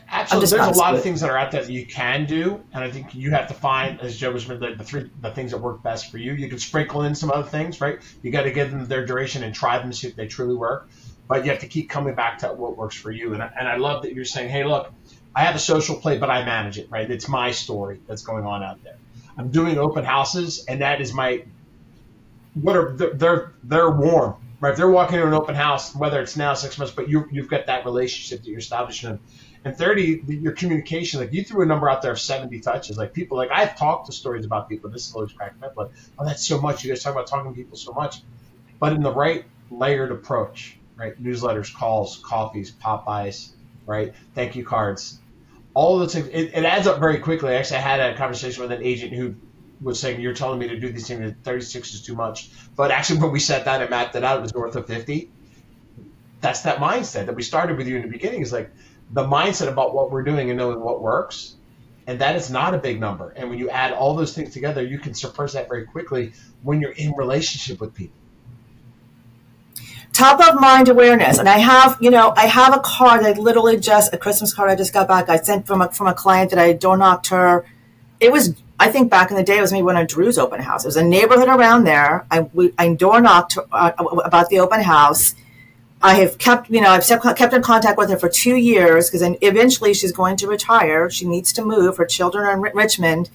Absolutely, 0.09 0.57
there's 0.57 0.77
a 0.77 0.79
lot 0.79 0.95
of 0.95 1.03
things 1.03 1.21
that 1.21 1.29
are 1.29 1.37
out 1.37 1.51
there 1.51 1.63
that 1.63 1.71
you 1.71 1.85
can 1.85 2.25
do, 2.25 2.61
and 2.73 2.83
I 2.83 2.91
think 2.91 3.15
you 3.15 3.31
have 3.31 3.47
to 3.47 3.53
find, 3.53 3.99
as 4.01 4.17
Joe 4.17 4.31
was 4.31 4.47
mentioning, 4.47 4.77
the 4.77 4.83
three 4.83 5.09
the 5.21 5.31
things 5.31 5.51
that 5.51 5.59
work 5.59 5.83
best 5.83 6.11
for 6.11 6.17
you. 6.17 6.33
You 6.33 6.49
can 6.49 6.59
sprinkle 6.59 7.03
in 7.03 7.15
some 7.15 7.31
other 7.31 7.47
things, 7.47 7.81
right? 7.81 7.99
You 8.21 8.31
got 8.31 8.43
to 8.43 8.51
give 8.51 8.71
them 8.71 8.85
their 8.87 9.05
duration 9.05 9.43
and 9.43 9.53
try 9.53 9.79
them 9.79 9.91
to 9.91 9.95
see 9.95 10.07
if 10.07 10.15
they 10.15 10.27
truly 10.27 10.55
work, 10.55 10.89
but 11.27 11.45
you 11.45 11.51
have 11.51 11.59
to 11.61 11.67
keep 11.67 11.89
coming 11.89 12.15
back 12.15 12.39
to 12.39 12.47
what 12.47 12.77
works 12.77 12.95
for 12.95 13.11
you. 13.11 13.33
And 13.33 13.43
I, 13.43 13.51
and 13.59 13.67
I 13.67 13.77
love 13.77 14.03
that 14.03 14.13
you're 14.13 14.25
saying, 14.25 14.49
hey, 14.49 14.63
look, 14.63 14.91
I 15.35 15.41
have 15.41 15.55
a 15.55 15.59
social 15.59 15.95
play, 15.95 16.17
but 16.17 16.29
I 16.29 16.43
manage 16.43 16.77
it, 16.77 16.89
right? 16.89 17.09
It's 17.09 17.29
my 17.29 17.51
story 17.51 17.99
that's 18.07 18.23
going 18.23 18.45
on 18.45 18.63
out 18.63 18.83
there. 18.83 18.97
I'm 19.37 19.49
doing 19.51 19.77
open 19.77 20.03
houses, 20.03 20.65
and 20.67 20.81
that 20.81 20.99
is 20.99 21.13
my 21.13 21.43
what 22.55 22.75
are 22.75 22.91
they're 22.93 23.53
they're 23.63 23.91
warm, 23.91 24.35
right? 24.59 24.71
If 24.71 24.77
they're 24.77 24.89
walking 24.89 25.17
into 25.17 25.27
an 25.27 25.33
open 25.33 25.55
house, 25.55 25.95
whether 25.95 26.19
it's 26.21 26.35
now 26.35 26.55
six 26.55 26.77
months, 26.77 26.93
but 26.93 27.07
you 27.07 27.27
you've 27.31 27.49
got 27.49 27.67
that 27.67 27.85
relationship 27.85 28.43
that 28.43 28.49
you're 28.49 28.59
establishing. 28.59 29.19
And 29.65 29.75
30, 29.75 30.23
your 30.27 30.53
communication, 30.53 31.19
like 31.19 31.33
you 31.33 31.43
threw 31.43 31.63
a 31.63 31.65
number 31.65 31.89
out 31.89 32.01
there 32.01 32.11
of 32.11 32.19
70 32.19 32.59
touches. 32.61 32.97
Like 32.97 33.13
people, 33.13 33.37
like 33.37 33.49
I've 33.51 33.77
talked 33.77 34.05
to 34.05 34.11
stories 34.11 34.45
about 34.45 34.69
people. 34.69 34.89
This 34.89 35.07
is 35.07 35.13
always 35.13 35.33
cracking 35.33 35.63
up. 35.63 35.75
Like, 35.75 35.91
oh, 36.17 36.25
that's 36.25 36.45
so 36.45 36.61
much. 36.61 36.83
You 36.83 36.91
guys 36.91 37.03
talk 37.03 37.13
about 37.13 37.27
talking 37.27 37.51
to 37.51 37.55
people 37.55 37.77
so 37.77 37.91
much, 37.91 38.21
but 38.79 38.93
in 38.93 39.01
the 39.01 39.13
right 39.13 39.45
layered 39.69 40.11
approach, 40.11 40.77
right? 40.95 41.21
Newsletters, 41.21 41.73
calls, 41.73 42.17
coffees, 42.17 42.71
pop-bys, 42.71 43.53
right? 43.85 44.13
Thank 44.35 44.55
you 44.55 44.63
cards, 44.63 45.19
all 45.77 45.93
of 45.93 45.99
those 45.99 46.13
things. 46.13 46.27
It, 46.27 46.57
it 46.57 46.65
adds 46.65 46.87
up 46.87 46.99
very 46.99 47.19
quickly. 47.19 47.53
Actually, 47.55 47.77
I 47.77 47.81
had 47.81 47.99
a 47.99 48.17
conversation 48.17 48.63
with 48.63 48.71
an 48.71 48.83
agent 48.83 49.13
who 49.13 49.35
was 49.79 49.99
saying, 49.99 50.21
"You're 50.21 50.33
telling 50.33 50.57
me 50.57 50.67
to 50.69 50.79
do 50.79 50.91
these 50.91 51.07
things. 51.07 51.35
36 51.43 51.93
is 51.93 52.01
too 52.01 52.15
much." 52.15 52.49
But 52.75 52.89
actually, 52.89 53.19
when 53.19 53.31
we 53.31 53.39
sat 53.39 53.63
down 53.63 53.81
and 53.81 53.89
mapped 53.89 54.15
it 54.15 54.23
out, 54.23 54.39
it 54.39 54.41
was 54.41 54.55
north 54.55 54.75
of 54.75 54.87
50. 54.87 55.29
That's 56.41 56.61
that 56.61 56.77
mindset 56.77 57.27
that 57.27 57.35
we 57.35 57.43
started 57.43 57.77
with 57.77 57.87
you 57.87 57.95
in 57.95 58.01
the 58.01 58.07
beginning. 58.07 58.41
Is 58.41 58.51
like 58.51 58.71
the 59.11 59.23
mindset 59.23 59.67
about 59.67 59.93
what 59.93 60.11
we're 60.11 60.23
doing 60.23 60.49
and 60.49 60.57
knowing 60.57 60.79
what 60.79 61.01
works. 61.01 61.55
And 62.05 62.19
that 62.19 62.35
is 62.35 62.49
not 62.49 62.73
a 62.73 62.77
big 62.77 62.99
number. 62.99 63.33
And 63.35 63.49
when 63.49 63.59
you 63.59 63.69
add 63.69 63.91
all 63.91 64.15
those 64.15 64.33
things 64.33 64.53
together, 64.53 64.81
you 64.81 64.97
can 64.97 65.13
suppress 65.13 65.53
that 65.53 65.67
very 65.67 65.85
quickly 65.85 66.33
when 66.63 66.79
you're 66.79 66.91
in 66.91 67.13
relationship 67.13 67.81
with 67.81 67.93
people. 67.93 68.15
Top 70.13 70.39
of 70.39 70.59
mind 70.59 70.87
awareness. 70.87 71.37
And 71.37 71.49
I 71.49 71.59
have, 71.59 71.97
you 71.99 72.09
know, 72.09 72.33
I 72.35 72.47
have 72.47 72.75
a 72.75 72.79
card 72.79 73.23
I 73.23 73.33
literally 73.33 73.77
just, 73.77 74.13
a 74.13 74.17
Christmas 74.17 74.53
card 74.53 74.69
I 74.69 74.75
just 74.75 74.93
got 74.93 75.07
back. 75.07 75.29
I 75.29 75.37
sent 75.37 75.67
from 75.67 75.81
a, 75.81 75.91
from 75.91 76.07
a 76.07 76.13
client 76.13 76.49
that 76.51 76.59
I 76.59 76.73
door 76.73 76.97
knocked 76.97 77.27
her. 77.27 77.65
It 78.19 78.31
was, 78.31 78.55
I 78.79 78.89
think 78.89 79.11
back 79.11 79.29
in 79.29 79.37
the 79.37 79.43
day, 79.43 79.57
it 79.57 79.61
was 79.61 79.71
maybe 79.71 79.83
one 79.83 79.97
of 79.97 80.07
Drew's 80.07 80.37
open 80.37 80.61
house. 80.61 80.85
It 80.85 80.87
was 80.87 80.95
a 80.95 81.03
neighborhood 81.03 81.49
around 81.49 81.83
there. 81.83 82.25
I, 82.31 82.41
we, 82.53 82.73
I 82.77 82.93
door 82.93 83.21
knocked 83.21 83.57
uh, 83.71 83.91
about 84.23 84.49
the 84.49 84.59
open 84.61 84.81
house 84.81 85.35
I 86.01 86.15
have 86.15 86.37
kept, 86.37 86.69
you 86.69 86.79
know, 86.79 86.89
I've 86.89 87.07
kept 87.07 87.53
in 87.53 87.61
contact 87.63 87.97
with 87.97 88.09
her 88.09 88.17
for 88.17 88.29
two 88.29 88.55
years 88.55 89.09
because 89.09 89.27
eventually 89.41 89.93
she's 89.93 90.11
going 90.11 90.37
to 90.37 90.47
retire. 90.47 91.09
She 91.09 91.25
needs 91.27 91.51
to 91.53 91.65
move. 91.65 91.97
Her 91.97 92.05
children 92.05 92.45
are 92.45 92.53
in 92.53 92.75
Richmond. 92.75 93.29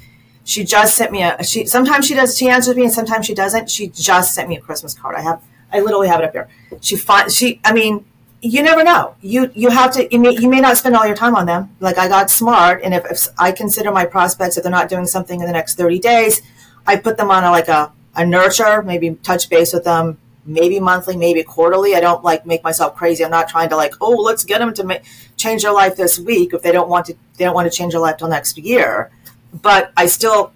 She 0.44 0.64
just 0.64 0.96
sent 0.96 1.11
me 1.12 1.22
a. 1.22 1.42
She 1.42 1.66
sometimes 1.66 2.07
she 2.07 2.14
does. 2.14 2.37
She 2.37 2.48
answers 2.48 2.77
me, 2.77 2.85
and 2.85 2.92
sometimes 2.92 3.27
she 3.27 3.35
doesn't. 3.35 3.70
She 3.70 3.88
just 3.88 4.35
sent 4.35 4.48
me 4.48 4.57
a 4.57 4.61
Christmas 4.61 4.94
card. 4.94 5.16
I 5.16 5.20
have. 5.20 5.42
I 5.72 5.81
literally 5.81 6.09
have 6.09 6.20
it 6.20 6.25
up 6.25 6.33
here. 6.33 6.48
She 6.81 6.96
she. 7.29 7.61
I 7.64 7.72
mean, 7.72 8.05
you 8.40 8.62
never 8.62 8.83
know. 8.83 9.14
You 9.20 9.51
you 9.55 9.70
have 9.70 9.92
to. 9.92 10.12
You 10.12 10.18
may, 10.18 10.33
you 10.33 10.48
may 10.48 10.61
not 10.61 10.77
spend 10.77 10.96
all 10.96 11.07
your 11.07 11.16
time 11.16 11.37
on 11.37 11.46
them. 11.46 11.75
Like 11.79 11.96
I 11.96 12.09
got 12.09 12.29
smart, 12.29 12.83
and 12.83 12.92
if, 12.92 13.05
if 13.11 13.29
I 13.38 13.53
consider 13.53 13.92
my 13.92 14.05
prospects 14.05 14.57
if 14.57 14.64
they're 14.64 14.70
not 14.72 14.88
doing 14.88 15.07
something 15.07 15.40
in 15.40 15.46
the 15.46 15.53
next 15.53 15.77
thirty 15.77 16.01
days, 16.01 16.42
I 16.87 16.96
put 16.96 17.16
them 17.18 17.31
on 17.31 17.44
a, 17.44 17.51
like 17.51 17.68
a 17.68 17.92
a 18.16 18.27
nurture. 18.27 18.83
Maybe 18.83 19.14
touch 19.22 19.48
base 19.48 19.72
with 19.72 19.85
them 19.85 20.18
maybe 20.44 20.81
monthly, 20.81 21.16
maybe 21.16 21.42
quarterly. 21.42 21.94
I 21.94 22.00
don't 22.00 22.24
like 22.24 22.46
make 22.46 22.62
myself 22.62 22.96
crazy. 22.96 23.24
I'm 23.24 23.31
not 23.31 23.48
trying 23.48 23.68
to 23.70 23.76
like, 23.76 23.94
oh, 24.00 24.16
let's 24.16 24.44
get 24.44 24.59
them 24.59 24.74
to 24.74 24.85
ma- 24.85 24.98
change 25.37 25.62
their 25.62 25.72
life 25.72 25.96
this 25.96 26.18
week 26.18 26.52
if 26.52 26.62
they 26.62 26.72
don't 26.72 26.88
want 26.88 27.07
to. 27.07 27.16
They 27.37 27.44
don't 27.44 27.55
want 27.55 27.70
to 27.70 27.76
change 27.76 27.92
their 27.92 28.00
life 28.00 28.16
till 28.16 28.28
next 28.28 28.59
year. 28.59 29.11
But 29.52 29.92
I 29.96 30.07
still, 30.07 30.52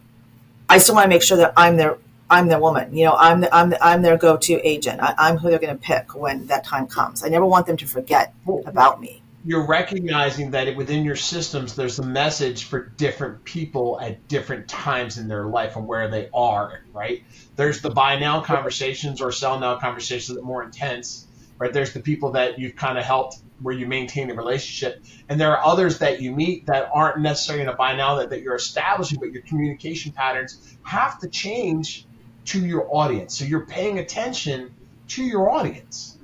I 0.68 0.78
still 0.78 0.94
want 0.94 1.04
to 1.04 1.08
make 1.08 1.22
sure 1.22 1.36
that 1.36 1.52
I'm 1.56 1.76
their 1.76 1.98
I'm 2.28 2.48
their 2.48 2.60
woman. 2.60 2.94
You 2.96 3.06
know, 3.06 3.14
I'm 3.14 3.40
the, 3.40 3.54
I'm 3.54 3.70
the, 3.70 3.84
I'm 3.84 4.02
their 4.02 4.16
go 4.16 4.36
to 4.36 4.66
agent. 4.66 5.00
I, 5.00 5.30
am 5.30 5.38
who 5.38 5.50
they're 5.50 5.58
going 5.58 5.76
to 5.76 5.82
pick 5.82 6.14
when 6.14 6.46
that 6.46 6.64
time 6.64 6.86
comes. 6.86 7.24
I 7.24 7.28
never 7.28 7.46
want 7.46 7.66
them 7.66 7.76
to 7.76 7.86
forget 7.86 8.34
about 8.66 9.00
me 9.00 9.22
you're 9.46 9.66
recognizing 9.66 10.50
that 10.50 10.74
within 10.74 11.04
your 11.04 11.16
systems 11.16 11.76
there's 11.76 12.00
a 12.00 12.04
message 12.04 12.64
for 12.64 12.80
different 12.80 13.44
people 13.44 13.98
at 14.00 14.26
different 14.26 14.66
times 14.68 15.18
in 15.18 15.28
their 15.28 15.46
life 15.46 15.76
and 15.76 15.86
where 15.86 16.10
they 16.10 16.28
are 16.34 16.80
right? 16.92 17.22
There's 17.54 17.80
the 17.80 17.90
buy 17.90 18.18
now 18.18 18.40
conversations 18.40 19.20
or 19.20 19.30
sell 19.30 19.60
now 19.60 19.78
conversations 19.78 20.34
that 20.34 20.42
are 20.42 20.44
more 20.44 20.64
intense 20.64 21.26
right? 21.58 21.72
There's 21.72 21.92
the 21.92 22.00
people 22.00 22.32
that 22.32 22.58
you've 22.58 22.76
kind 22.76 22.98
of 22.98 23.04
helped 23.04 23.38
where 23.62 23.74
you 23.74 23.86
maintain 23.86 24.30
a 24.30 24.34
relationship. 24.34 25.02
And 25.28 25.40
there 25.40 25.56
are 25.56 25.64
others 25.64 26.00
that 26.00 26.20
you 26.20 26.32
meet 26.32 26.66
that 26.66 26.90
aren't 26.92 27.20
necessarily 27.20 27.62
in 27.62 27.68
a 27.68 27.74
buy 27.74 27.96
now 27.96 28.16
that, 28.16 28.30
that 28.30 28.42
you're 28.42 28.56
establishing 28.56 29.18
but 29.18 29.32
your 29.32 29.42
communication 29.42 30.12
patterns 30.12 30.76
have 30.82 31.18
to 31.20 31.28
change 31.28 32.06
to 32.46 32.64
your 32.64 32.94
audience. 32.94 33.38
So 33.38 33.44
you're 33.44 33.64
paying 33.66 33.98
attention 33.98 34.74
to 35.08 35.24
your 35.24 35.50
audience 35.50 36.15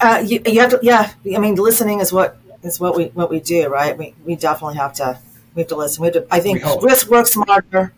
uh, 0.00 0.22
you, 0.24 0.42
you 0.46 0.60
have 0.60 0.70
to, 0.70 0.80
yeah. 0.82 1.12
I 1.34 1.38
mean, 1.38 1.54
listening 1.56 2.00
is 2.00 2.12
what 2.12 2.38
is 2.62 2.80
what 2.80 2.96
we 2.96 3.06
what 3.06 3.30
we 3.30 3.40
do, 3.40 3.68
right? 3.68 3.96
We 3.96 4.14
we 4.24 4.36
definitely 4.36 4.76
have 4.76 4.92
to 4.94 5.18
we 5.54 5.62
have 5.62 5.68
to 5.68 5.76
listen. 5.76 6.02
We 6.02 6.08
have 6.08 6.14
to. 6.14 6.26
I 6.30 6.40
think 6.40 6.62
risk 6.82 7.08
work 7.08 7.26
smarter. 7.26 7.92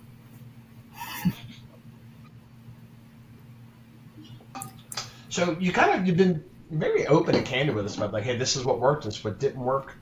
So 5.29 5.57
you 5.61 5.71
kind 5.71 6.01
of 6.01 6.07
you've 6.07 6.17
been 6.17 6.43
very 6.71 7.07
open 7.07 7.35
and 7.35 7.45
candid 7.45 7.75
with 7.75 7.85
us 7.85 7.97
about 7.97 8.13
like, 8.13 8.25
hey, 8.25 8.37
this 8.37 8.57
is 8.57 8.65
what 8.65 8.81
worked, 8.81 9.05
this 9.05 9.19
is 9.19 9.25
what 9.25 9.39
didn't 9.39 9.61
work. 9.61 9.95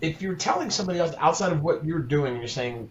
If 0.00 0.22
you're 0.22 0.34
telling 0.34 0.70
somebody 0.70 0.98
else 0.98 1.14
outside 1.18 1.52
of 1.52 1.62
what 1.62 1.84
you're 1.84 1.98
doing, 2.00 2.36
you're 2.38 2.48
saying, 2.48 2.88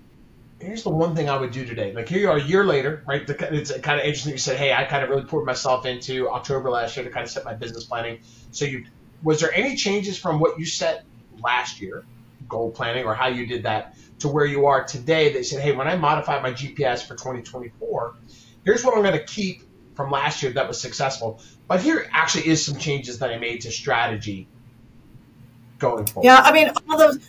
here's 0.59 0.83
the 0.83 0.89
one 0.89 1.15
thing 1.15 1.29
I 1.29 1.37
would 1.37 1.51
do 1.51 1.65
today. 1.65 1.93
Like 1.93 2.09
here 2.09 2.19
you 2.19 2.29
are 2.29 2.37
a 2.37 2.43
year 2.43 2.63
later, 2.65 3.03
right? 3.07 3.27
It's 3.27 3.71
kind 3.79 3.99
of 3.99 4.05
interesting. 4.05 4.33
You 4.33 4.37
said, 4.37 4.57
hey, 4.57 4.73
I 4.73 4.83
kind 4.83 5.03
of 5.03 5.09
really 5.09 5.23
poured 5.23 5.45
myself 5.45 5.85
into 5.85 6.29
October 6.29 6.69
last 6.69 6.95
year 6.97 7.05
to 7.05 7.11
kind 7.11 7.23
of 7.23 7.31
set 7.31 7.45
my 7.45 7.53
business 7.53 7.85
planning. 7.85 8.19
So 8.51 8.65
you, 8.65 8.85
was 9.23 9.39
there 9.39 9.53
any 9.53 9.75
changes 9.75 10.17
from 10.17 10.39
what 10.39 10.59
you 10.59 10.65
set 10.65 11.05
last 11.41 11.81
year, 11.81 12.03
goal 12.47 12.71
planning, 12.71 13.05
or 13.05 13.15
how 13.15 13.27
you 13.27 13.45
did 13.45 13.63
that 13.63 13.95
to 14.19 14.27
where 14.27 14.45
you 14.45 14.65
are 14.65 14.83
today? 14.83 15.33
That 15.33 15.45
said, 15.45 15.61
hey, 15.61 15.71
when 15.71 15.87
I 15.87 15.95
modify 15.95 16.41
my 16.41 16.51
GPS 16.51 17.03
for 17.03 17.15
2024, 17.15 18.15
here's 18.65 18.83
what 18.83 18.95
I'm 18.95 19.03
going 19.03 19.17
to 19.17 19.25
keep 19.25 19.63
from 19.95 20.11
last 20.11 20.43
year 20.43 20.51
that 20.53 20.67
was 20.67 20.79
successful. 20.79 21.41
But 21.67 21.81
here 21.81 22.09
actually 22.11 22.47
is 22.47 22.65
some 22.65 22.77
changes 22.77 23.19
that 23.19 23.31
I 23.31 23.37
made 23.37 23.61
to 23.61 23.71
strategy 23.71 24.47
going 25.77 26.05
forward. 26.05 26.25
Yeah, 26.25 26.41
I 26.41 26.51
mean 26.51 26.71
all 26.89 26.97
those 26.97 27.19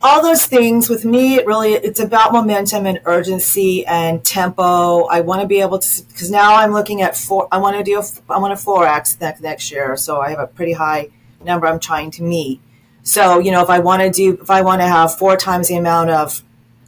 all 0.00 0.22
those 0.22 0.46
things 0.46 0.88
with 0.88 1.04
me 1.04 1.34
it 1.34 1.46
really 1.46 1.72
it's 1.72 1.98
about 1.98 2.32
momentum 2.32 2.86
and 2.86 3.00
urgency 3.04 3.84
and 3.86 4.24
tempo. 4.24 5.04
I 5.06 5.20
want 5.20 5.40
to 5.42 5.46
be 5.46 5.60
able 5.60 5.80
to 5.80 6.02
because 6.06 6.30
now 6.30 6.54
i'm 6.54 6.72
looking 6.72 7.02
at 7.02 7.16
four 7.16 7.48
i 7.50 7.58
want 7.58 7.76
to 7.76 7.82
do 7.82 7.98
a, 7.98 8.32
i 8.32 8.38
want 8.38 8.52
a 8.52 8.56
4x 8.56 9.20
next, 9.20 9.40
next 9.40 9.70
year 9.72 9.96
so 9.96 10.20
i 10.20 10.30
have 10.30 10.38
a 10.38 10.46
pretty 10.46 10.72
high 10.72 11.08
number 11.44 11.66
i'm 11.66 11.80
trying 11.80 12.10
to 12.12 12.22
meet. 12.22 12.60
So 13.02 13.38
you 13.38 13.50
know 13.50 13.62
if 13.62 13.70
i 13.70 13.80
want 13.80 14.02
to 14.02 14.10
do 14.10 14.40
if 14.40 14.50
i 14.50 14.60
want 14.62 14.82
to 14.82 14.86
have 14.86 15.18
four 15.18 15.36
times 15.36 15.68
the 15.68 15.76
amount 15.76 16.10
of 16.10 16.42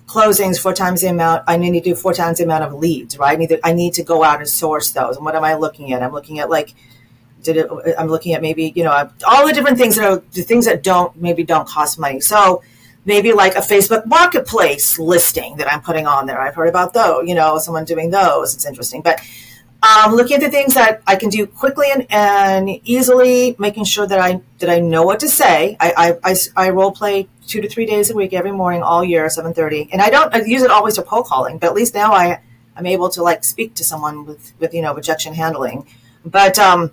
closings 0.06 0.60
four 0.60 0.72
times 0.72 1.00
the 1.00 1.08
amount 1.08 1.42
i 1.48 1.56
need 1.56 1.72
to 1.72 1.80
do 1.80 1.94
four 1.96 2.12
times 2.12 2.38
the 2.38 2.44
amount 2.44 2.64
of 2.64 2.74
leads 2.74 3.18
right? 3.18 3.32
I 3.32 3.36
need 3.36 3.48
to, 3.48 3.66
I 3.66 3.72
need 3.72 3.94
to 3.94 4.04
go 4.04 4.22
out 4.22 4.38
and 4.38 4.48
source 4.48 4.90
those. 4.90 5.16
And 5.16 5.24
what 5.24 5.34
am 5.34 5.42
i 5.44 5.54
looking 5.54 5.92
at? 5.92 6.02
I'm 6.02 6.12
looking 6.12 6.38
at 6.38 6.48
like 6.48 6.74
did 7.42 7.56
it 7.56 7.70
i'm 7.98 8.08
looking 8.08 8.34
at 8.34 8.42
maybe 8.42 8.70
you 8.76 8.84
know 8.84 9.10
all 9.26 9.46
the 9.46 9.52
different 9.54 9.78
things 9.78 9.96
that 9.96 10.04
are 10.04 10.22
the 10.32 10.42
things 10.42 10.66
that 10.66 10.82
don't 10.82 11.16
maybe 11.16 11.42
don't 11.42 11.66
cost 11.66 11.98
money. 11.98 12.20
So 12.20 12.62
maybe 13.04 13.32
like 13.32 13.54
a 13.54 13.60
Facebook 13.60 14.06
marketplace 14.06 14.98
listing 14.98 15.56
that 15.56 15.72
I'm 15.72 15.80
putting 15.80 16.06
on 16.06 16.26
there. 16.26 16.40
I've 16.40 16.54
heard 16.54 16.68
about 16.68 16.92
those, 16.92 17.28
you 17.28 17.34
know, 17.34 17.58
someone 17.58 17.84
doing 17.84 18.10
those. 18.10 18.54
It's 18.54 18.66
interesting. 18.66 19.02
But 19.02 19.20
um, 19.82 20.14
looking 20.14 20.36
at 20.36 20.42
the 20.42 20.50
things 20.50 20.74
that 20.74 21.02
I 21.06 21.16
can 21.16 21.30
do 21.30 21.46
quickly 21.46 21.86
and, 21.90 22.06
and 22.10 22.68
easily, 22.84 23.56
making 23.58 23.84
sure 23.84 24.06
that 24.06 24.18
I 24.18 24.42
that 24.58 24.68
I 24.68 24.78
know 24.78 25.04
what 25.04 25.20
to 25.20 25.28
say. 25.28 25.76
I, 25.80 26.18
I, 26.24 26.32
I, 26.32 26.66
I 26.66 26.70
role 26.70 26.92
play 26.92 27.28
two 27.46 27.62
to 27.62 27.68
three 27.68 27.86
days 27.86 28.10
a 28.10 28.14
week 28.14 28.34
every 28.34 28.52
morning 28.52 28.82
all 28.82 29.02
year, 29.02 29.28
seven 29.30 29.54
thirty, 29.54 29.88
and 29.90 30.02
I 30.02 30.10
don't 30.10 30.34
I 30.34 30.42
use 30.42 30.62
it 30.62 30.70
always 30.70 30.96
for 30.96 31.02
cold 31.02 31.26
calling, 31.26 31.58
but 31.58 31.68
at 31.68 31.74
least 31.74 31.94
now 31.94 32.12
I 32.12 32.40
I'm 32.76 32.86
able 32.86 33.08
to 33.10 33.22
like 33.22 33.42
speak 33.42 33.74
to 33.76 33.84
someone 33.84 34.26
with 34.26 34.52
with 34.58 34.74
you 34.74 34.82
know 34.82 34.94
rejection 34.94 35.32
handling. 35.32 35.86
But 36.26 36.58
um, 36.58 36.92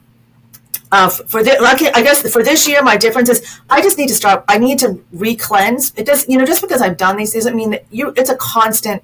uh, 0.92 1.10
for 1.10 1.44
the, 1.44 1.58
I 1.60 2.02
guess 2.02 2.32
for 2.32 2.44
this 2.44 2.68
year, 2.68 2.82
my 2.82 2.96
difference 2.98 3.30
is 3.30 3.60
I 3.70 3.82
just 3.82 3.98
need 3.98 4.08
to 4.08 4.16
start. 4.16 4.46
I 4.48 4.58
need 4.58 4.80
to 4.80 5.04
re-cleanse. 5.12 5.94
It 5.98 6.06
does, 6.06 6.28
you 6.30 6.38
know, 6.38 6.46
just 6.46 6.62
because 6.62 6.82
I've 6.82 6.98
done 6.98 7.18
these 7.18 7.34
doesn't 7.34 7.56
mean 7.56 7.72
that 7.72 7.86
you. 7.92 8.14
It's 8.16 8.30
a 8.30 8.38
constant, 8.38 9.04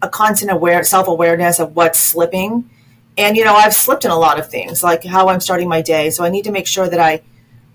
a 0.00 0.08
constant 0.08 0.52
aware 0.52 0.84
self 0.84 1.08
awareness 1.08 1.58
of 1.58 1.74
what's 1.74 1.98
slipping, 1.98 2.70
and 3.18 3.36
you 3.36 3.44
know, 3.44 3.54
I've 3.54 3.74
slipped 3.74 4.04
in 4.04 4.12
a 4.12 4.18
lot 4.18 4.38
of 4.38 4.48
things, 4.48 4.84
like 4.84 5.04
how 5.04 5.28
I'm 5.28 5.40
starting 5.40 5.68
my 5.68 5.82
day. 5.82 6.10
So 6.10 6.24
I 6.24 6.28
need 6.28 6.44
to 6.44 6.52
make 6.52 6.68
sure 6.68 6.88
that 6.88 7.00
I, 7.00 7.22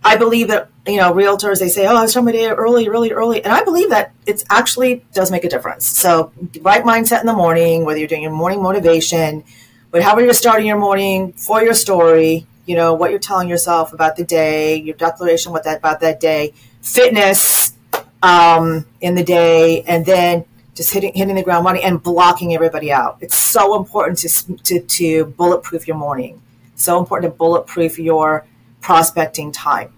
I 0.03 0.15
believe 0.15 0.47
that 0.47 0.69
you 0.87 0.97
know, 0.97 1.11
realtors 1.13 1.59
they 1.59 1.69
say, 1.69 1.85
oh, 1.85 1.95
I 1.95 2.05
start 2.05 2.25
my 2.25 2.31
day 2.31 2.47
early, 2.47 2.87
really 2.87 3.11
early, 3.11 3.43
and 3.43 3.51
I 3.51 3.63
believe 3.63 3.89
that 3.89 4.13
it 4.25 4.43
actually 4.49 5.05
does 5.13 5.31
make 5.31 5.43
a 5.43 5.49
difference. 5.49 5.85
So 5.85 6.31
right 6.61 6.83
mindset 6.83 7.19
in 7.19 7.27
the 7.27 7.33
morning, 7.33 7.83
whether 7.83 7.99
you're 7.99 8.07
doing 8.07 8.23
your 8.23 8.31
morning 8.31 8.63
motivation, 8.63 9.43
but 9.91 10.01
however 10.01 10.23
you're 10.23 10.33
starting 10.33 10.65
your 10.65 10.77
morning 10.79 11.33
for 11.33 11.61
your 11.61 11.73
story, 11.73 12.47
you 12.69 12.75
know, 12.75 12.93
what 12.93 13.09
you're 13.09 13.17
telling 13.17 13.49
yourself 13.49 13.93
about 13.93 14.15
the 14.15 14.23
day, 14.23 14.75
your 14.75 14.93
declaration 14.93 15.51
what 15.51 15.63
that 15.63 15.79
about 15.79 16.01
that 16.01 16.19
day, 16.19 16.53
fitness 16.83 17.73
um, 18.21 18.85
in 19.01 19.15
the 19.15 19.23
day, 19.23 19.81
and 19.87 20.05
then 20.05 20.45
just 20.75 20.93
hitting 20.93 21.11
hitting 21.15 21.33
the 21.33 21.41
ground 21.41 21.65
running 21.65 21.83
and 21.83 22.03
blocking 22.03 22.53
everybody 22.53 22.91
out. 22.91 23.17
It's 23.21 23.35
so 23.35 23.75
important 23.75 24.19
to 24.19 24.55
to, 24.57 24.81
to 24.81 25.25
bulletproof 25.25 25.87
your 25.87 25.97
morning. 25.97 26.43
So 26.75 26.99
important 26.99 27.33
to 27.33 27.35
bulletproof 27.35 27.97
your 27.97 28.45
prospecting 28.81 29.51
time. 29.51 29.91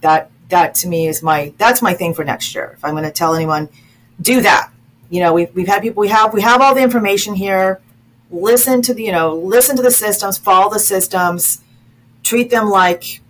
That 0.00 0.32
that 0.48 0.74
to 0.80 0.88
me 0.88 1.06
is 1.06 1.22
my 1.22 1.54
that's 1.58 1.80
my 1.80 1.94
thing 1.94 2.12
for 2.12 2.24
next 2.24 2.56
year. 2.56 2.72
If 2.76 2.84
I'm 2.84 2.94
going 2.94 3.04
to 3.04 3.12
tell 3.12 3.36
anyone, 3.36 3.68
do 4.20 4.40
that. 4.40 4.72
You 5.10 5.20
know, 5.20 5.32
we've, 5.32 5.54
we've 5.54 5.68
had 5.68 5.80
people 5.80 6.00
we 6.00 6.08
have 6.08 6.34
we 6.34 6.42
have 6.42 6.60
all 6.60 6.74
the 6.74 6.82
information 6.82 7.36
here. 7.36 7.80
Listen 8.32 8.82
to 8.82 8.94
the 8.94 9.04
you 9.04 9.12
know 9.12 9.36
listen 9.36 9.76
to 9.76 9.82
the 9.82 9.92
systems, 9.92 10.38
follow 10.38 10.72
the 10.72 10.80
systems, 10.80 11.62
treat 12.26 12.50
them 12.50 12.68
like 12.68 13.20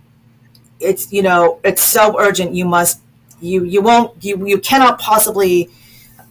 it's 0.79 1.11
you 1.11 1.21
know 1.21 1.59
it's 1.63 1.83
so 1.83 2.19
urgent. 2.19 2.53
You 2.53 2.65
must 2.65 3.01
you 3.39 3.63
you 3.63 3.81
won't 3.81 4.23
you 4.23 4.45
you 4.47 4.59
cannot 4.59 4.99
possibly 4.99 5.69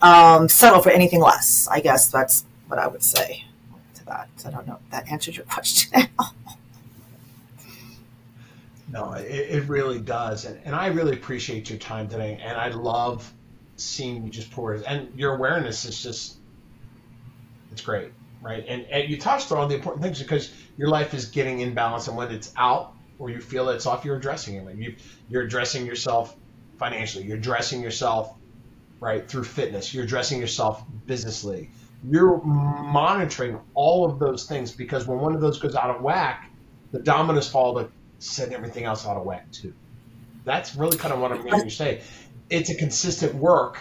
um, 0.03 0.49
settle 0.49 0.83
for 0.83 0.91
anything 0.91 1.21
less. 1.21 1.69
I 1.71 1.81
guess 1.81 2.11
that's 2.11 2.45
what 2.69 2.79
I 2.79 2.87
would 2.87 3.03
say 3.03 3.45
to 3.95 4.05
that. 4.07 4.29
I 4.45 4.51
don't 4.51 4.67
know 4.67 4.79
if 4.85 4.91
that 4.91 5.11
answers 5.11 5.37
your 5.37 5.47
question. 5.57 6.09
No, 8.89 9.13
it, 9.13 9.27
it 9.27 9.69
really 9.69 10.01
does. 10.01 10.45
And, 10.45 10.59
and 10.65 10.75
I 10.75 10.87
really 10.87 11.13
appreciate 11.13 11.69
your 11.69 11.79
time 11.79 12.09
today. 12.09 12.39
And 12.43 12.57
I 12.57 12.69
love 12.69 13.31
seeing 13.77 14.25
you 14.25 14.31
just 14.31 14.51
pour. 14.51 14.75
And 14.75 15.13
your 15.19 15.35
awareness 15.35 15.85
is 15.85 16.03
just, 16.03 16.37
it's 17.73 17.83
great, 17.83 18.13
right? 18.47 18.65
And, 18.69 18.85
and 18.85 19.11
you 19.11 19.19
touched 19.19 19.51
on 19.51 19.69
the 19.69 19.75
important 19.75 20.05
things 20.05 20.23
because 20.23 20.53
your 20.79 20.89
life 20.89 21.15
is 21.15 21.27
getting 21.27 21.61
in 21.61 21.75
balance. 21.75 22.07
And 22.07 22.17
when 22.17 22.31
it's 22.31 22.53
out 22.57 22.95
or 23.19 23.29
you 23.29 23.41
feel 23.41 23.69
it's 23.71 23.87
off, 23.87 24.05
you're 24.05 24.17
addressing 24.17 24.55
it. 24.55 24.77
You, 24.77 24.95
you're 25.29 25.43
addressing 25.43 25.85
yourself 25.85 26.37
financially. 26.79 27.25
You're 27.25 27.39
addressing 27.39 27.83
yourself, 27.83 28.33
right, 29.01 29.29
through 29.29 29.45
fitness. 29.45 29.93
You're 29.93 30.05
addressing 30.05 30.41
yourself 30.41 30.85
businessly. 31.07 31.71
You're 32.09 32.41
monitoring 32.45 33.59
all 33.75 34.05
of 34.09 34.21
those 34.21 34.47
things 34.47 34.71
because 34.71 35.09
when 35.09 35.19
one 35.19 35.35
of 35.35 35.41
those 35.41 35.59
goes 35.59 35.75
out 35.75 35.91
of 35.91 36.01
whack, 36.01 36.49
the 36.93 37.01
dominoes 37.01 37.49
fall 37.49 37.75
to 37.75 37.91
set 38.21 38.53
everything 38.53 38.85
else 38.85 39.05
out 39.07 39.17
of 39.17 39.25
whack 39.25 39.51
too. 39.51 39.75
That's 40.45 40.77
really 40.77 40.99
kind 40.99 41.13
of 41.13 41.19
what 41.19 41.33
I'm 41.33 41.43
hearing 41.43 41.65
you 41.65 41.71
say. 41.71 42.03
It's 42.49 42.71
a 42.71 42.77
consistent 42.77 43.35
work, 43.35 43.81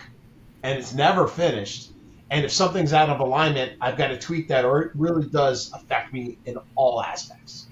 and 0.64 0.80
it's 0.80 0.92
never 0.92 1.28
finished. 1.28 1.92
And 2.32 2.44
if 2.44 2.52
something's 2.52 2.94
out 2.94 3.10
of 3.10 3.20
alignment, 3.20 3.74
I've 3.80 3.98
got 3.98 4.08
to 4.08 4.18
tweak 4.18 4.48
that, 4.48 4.66
or 4.66 4.82
it 4.82 4.92
really 4.96 5.28
does 5.28 5.72
affect 5.74 6.12
me 6.12 6.38
in 6.46 6.58
all 6.76 7.02
aspects. 7.02 7.68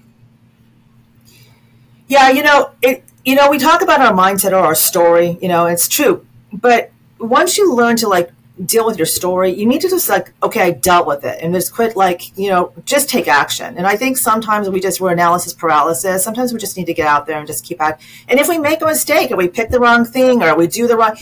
Yeah, 2.06 2.30
you 2.30 2.42
know, 2.42 2.70
it. 2.82 3.04
You 3.24 3.34
know, 3.34 3.50
we 3.50 3.58
talk 3.58 3.80
about 3.80 4.00
our 4.00 4.12
mindset 4.12 4.52
or 4.52 4.56
our 4.56 4.74
story. 4.74 5.38
You 5.40 5.48
know, 5.48 5.66
it's 5.66 5.88
true, 5.88 6.26
but 6.52 6.92
once 7.18 7.56
you 7.56 7.74
learn 7.74 7.96
to 7.96 8.08
like 8.08 8.30
deal 8.64 8.86
with 8.86 8.96
your 8.98 9.06
story, 9.06 9.52
you 9.52 9.66
need 9.66 9.80
to 9.80 9.88
just 9.88 10.08
like, 10.08 10.32
okay, 10.42 10.60
I 10.60 10.70
dealt 10.70 11.06
with 11.06 11.24
it 11.24 11.40
and 11.42 11.52
just 11.52 11.74
quit 11.74 11.96
like, 11.96 12.36
you 12.38 12.50
know, 12.50 12.72
just 12.84 13.08
take 13.08 13.26
action. 13.26 13.76
And 13.76 13.86
I 13.86 13.96
think 13.96 14.16
sometimes 14.16 14.70
we 14.70 14.80
just, 14.80 15.00
we're 15.00 15.12
analysis 15.12 15.52
paralysis. 15.52 16.22
Sometimes 16.22 16.52
we 16.52 16.60
just 16.60 16.76
need 16.76 16.84
to 16.84 16.94
get 16.94 17.08
out 17.08 17.26
there 17.26 17.38
and 17.38 17.46
just 17.46 17.64
keep 17.64 17.80
at. 17.80 18.00
And 18.28 18.38
if 18.38 18.48
we 18.48 18.58
make 18.58 18.80
a 18.80 18.86
mistake 18.86 19.32
or 19.32 19.36
we 19.36 19.48
pick 19.48 19.70
the 19.70 19.80
wrong 19.80 20.04
thing 20.04 20.42
or 20.42 20.56
we 20.56 20.68
do 20.68 20.86
the 20.86 20.96
wrong, 20.96 21.16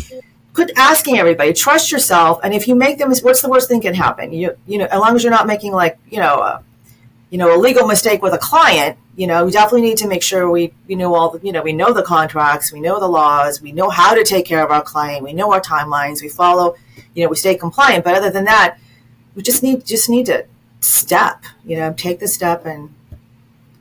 quit 0.54 0.70
asking 0.76 1.18
everybody, 1.18 1.52
trust 1.52 1.90
yourself. 1.90 2.40
And 2.42 2.52
if 2.52 2.68
you 2.68 2.74
make 2.74 2.98
them, 2.98 3.12
what's 3.22 3.42
the 3.42 3.48
worst 3.48 3.68
thing 3.68 3.80
can 3.80 3.94
happen? 3.94 4.32
You, 4.32 4.56
you 4.66 4.78
know, 4.78 4.86
as 4.86 4.98
long 4.98 5.16
as 5.16 5.22
you're 5.22 5.32
not 5.32 5.46
making 5.46 5.72
like, 5.72 5.98
you 6.10 6.18
know, 6.18 6.40
a, 6.40 6.62
you 7.30 7.38
know, 7.38 7.56
a 7.56 7.58
legal 7.58 7.86
mistake 7.86 8.22
with 8.22 8.34
a 8.34 8.38
client, 8.38 8.98
you 9.16 9.26
know, 9.26 9.44
we 9.44 9.50
definitely 9.50 9.82
need 9.82 9.98
to 9.98 10.08
make 10.08 10.22
sure 10.22 10.50
we, 10.50 10.72
we 10.86 10.94
know 10.94 11.14
all 11.14 11.30
the, 11.30 11.46
you 11.46 11.52
know, 11.52 11.62
we 11.62 11.72
know 11.72 11.92
the 11.92 12.02
contracts, 12.02 12.72
we 12.72 12.80
know 12.80 13.00
the 13.00 13.08
laws, 13.08 13.60
we 13.62 13.72
know 13.72 13.88
how 13.88 14.14
to 14.14 14.24
take 14.24 14.44
care 14.44 14.62
of 14.62 14.70
our 14.70 14.82
client, 14.82 15.22
we 15.22 15.32
know 15.32 15.52
our 15.52 15.60
timelines, 15.60 16.20
we 16.20 16.28
follow, 16.28 16.76
you 17.14 17.22
know, 17.24 17.30
we 17.30 17.36
stay 17.36 17.54
compliant. 17.54 18.04
But 18.04 18.14
other 18.14 18.30
than 18.30 18.44
that, 18.44 18.78
we 19.34 19.42
just 19.42 19.62
need, 19.62 19.86
just 19.86 20.10
need 20.10 20.26
to 20.26 20.46
step, 20.80 21.44
you 21.64 21.76
know, 21.76 21.92
take 21.94 22.20
the 22.20 22.28
step 22.28 22.66
and, 22.66 22.94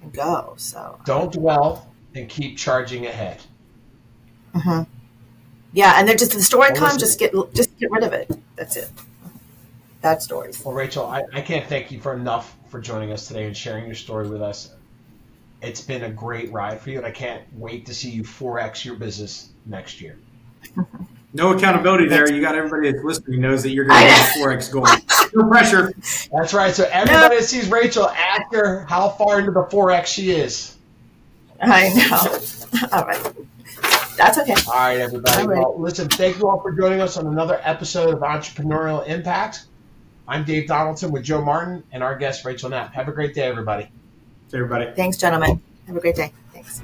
and 0.02 0.14
go. 0.14 0.54
So 0.58 1.00
don't 1.06 1.32
dwell 1.32 1.94
and 2.16 2.30
keep 2.30 2.58
charging 2.58 3.06
ahead. 3.06 3.42
Mm-hmm. 4.54 4.84
Yeah. 5.74 5.94
And 5.98 6.08
they're 6.08 6.16
just 6.16 6.34
the 6.34 6.44
story 6.44 6.74
comes, 6.74 6.98
just 6.98 7.20
get, 7.20 7.34
just 7.54 7.78
get 7.78 7.92
rid 7.92 8.04
of 8.04 8.14
it. 8.14 8.30
That's 8.56 8.76
it. 8.76 8.90
Bad 10.02 10.22
stories. 10.22 10.64
Well, 10.66 10.74
Rachel, 10.74 11.06
I, 11.06 11.24
I 11.32 11.42
can't 11.42 11.68
thank 11.68 11.92
you 11.92 12.00
for 12.02 12.14
enough 12.14 12.58
for 12.70 12.80
joining 12.82 13.12
us 13.12 13.28
today 13.28 13.46
and 13.46 13.56
sharing 13.56 13.86
your 13.86 13.96
story 13.96 14.28
with 14.28 14.42
us. 14.42 14.74
It's 15.62 15.82
been 15.82 16.04
a 16.04 16.10
great 16.10 16.52
ride 16.52 16.82
for 16.82 16.90
you, 16.90 16.98
and 16.98 17.06
I 17.06 17.12
can't 17.12 17.44
wait 17.54 17.86
to 17.86 17.94
see 17.94 18.10
you 18.10 18.24
4x 18.24 18.84
your 18.84 18.96
business 18.96 19.50
next 19.66 20.02
year. 20.02 20.18
No 21.34 21.54
accountability 21.54 22.10
there. 22.10 22.30
You 22.30 22.42
got 22.42 22.56
everybody 22.56 22.92
that's 22.92 23.04
listening 23.06 23.40
knows 23.40 23.64
that 23.64 23.70
you're 23.70 23.86
going 23.86 24.02
to 24.02 24.06
get 24.06 24.38
4x 24.38 24.72
goal. 24.72 24.86
No 25.34 25.48
pressure. 25.48 25.94
That's 26.32 26.54
right. 26.54 26.76
So 26.76 26.90
everybody 26.92 27.38
that 27.38 27.46
sees 27.46 27.70
Rachel, 27.70 28.10
ask 28.10 28.54
her 28.54 28.86
how 28.90 29.10
far 29.10 29.40
into 29.40 29.52
the 29.52 29.64
4x 29.64 30.08
she 30.08 30.32
is. 30.32 30.76
I 31.62 31.88
know. 31.94 32.88
All 32.92 33.06
right. 33.06 33.34
That's 34.22 34.38
okay. 34.38 34.54
All 34.68 34.74
right, 34.74 35.00
everybody. 35.00 35.42
All 35.42 35.48
right. 35.48 35.60
Well, 35.60 35.82
listen, 35.82 36.08
thank 36.08 36.38
you 36.38 36.48
all 36.48 36.62
for 36.62 36.72
joining 36.72 37.02
us 37.02 37.18
on 37.18 37.26
another 37.26 37.60
episode 37.64 38.14
of 38.14 38.20
Entrepreneurial 38.20 39.06
Impact. 39.08 39.66
I'm 40.28 40.46
Dave 40.46 40.68
Donaldson 40.68 41.12
with 41.12 41.24
Joe 41.24 41.42
Martin 41.42 41.84
and 41.92 42.04
our 42.04 42.16
guest, 42.16 42.46
Rachel 42.46 42.70
Knapp. 42.70 42.94
Have 42.94 43.08
a 43.08 43.12
great 43.12 43.34
day, 43.34 43.42
everybody. 43.42 43.90
everybody. 44.54 44.92
Thanks, 44.96 45.18
gentlemen. 45.18 45.60
Have 45.88 45.98
a 45.98 46.00
great 46.00 46.16
day. 46.16 46.32
Thanks. 46.54 46.82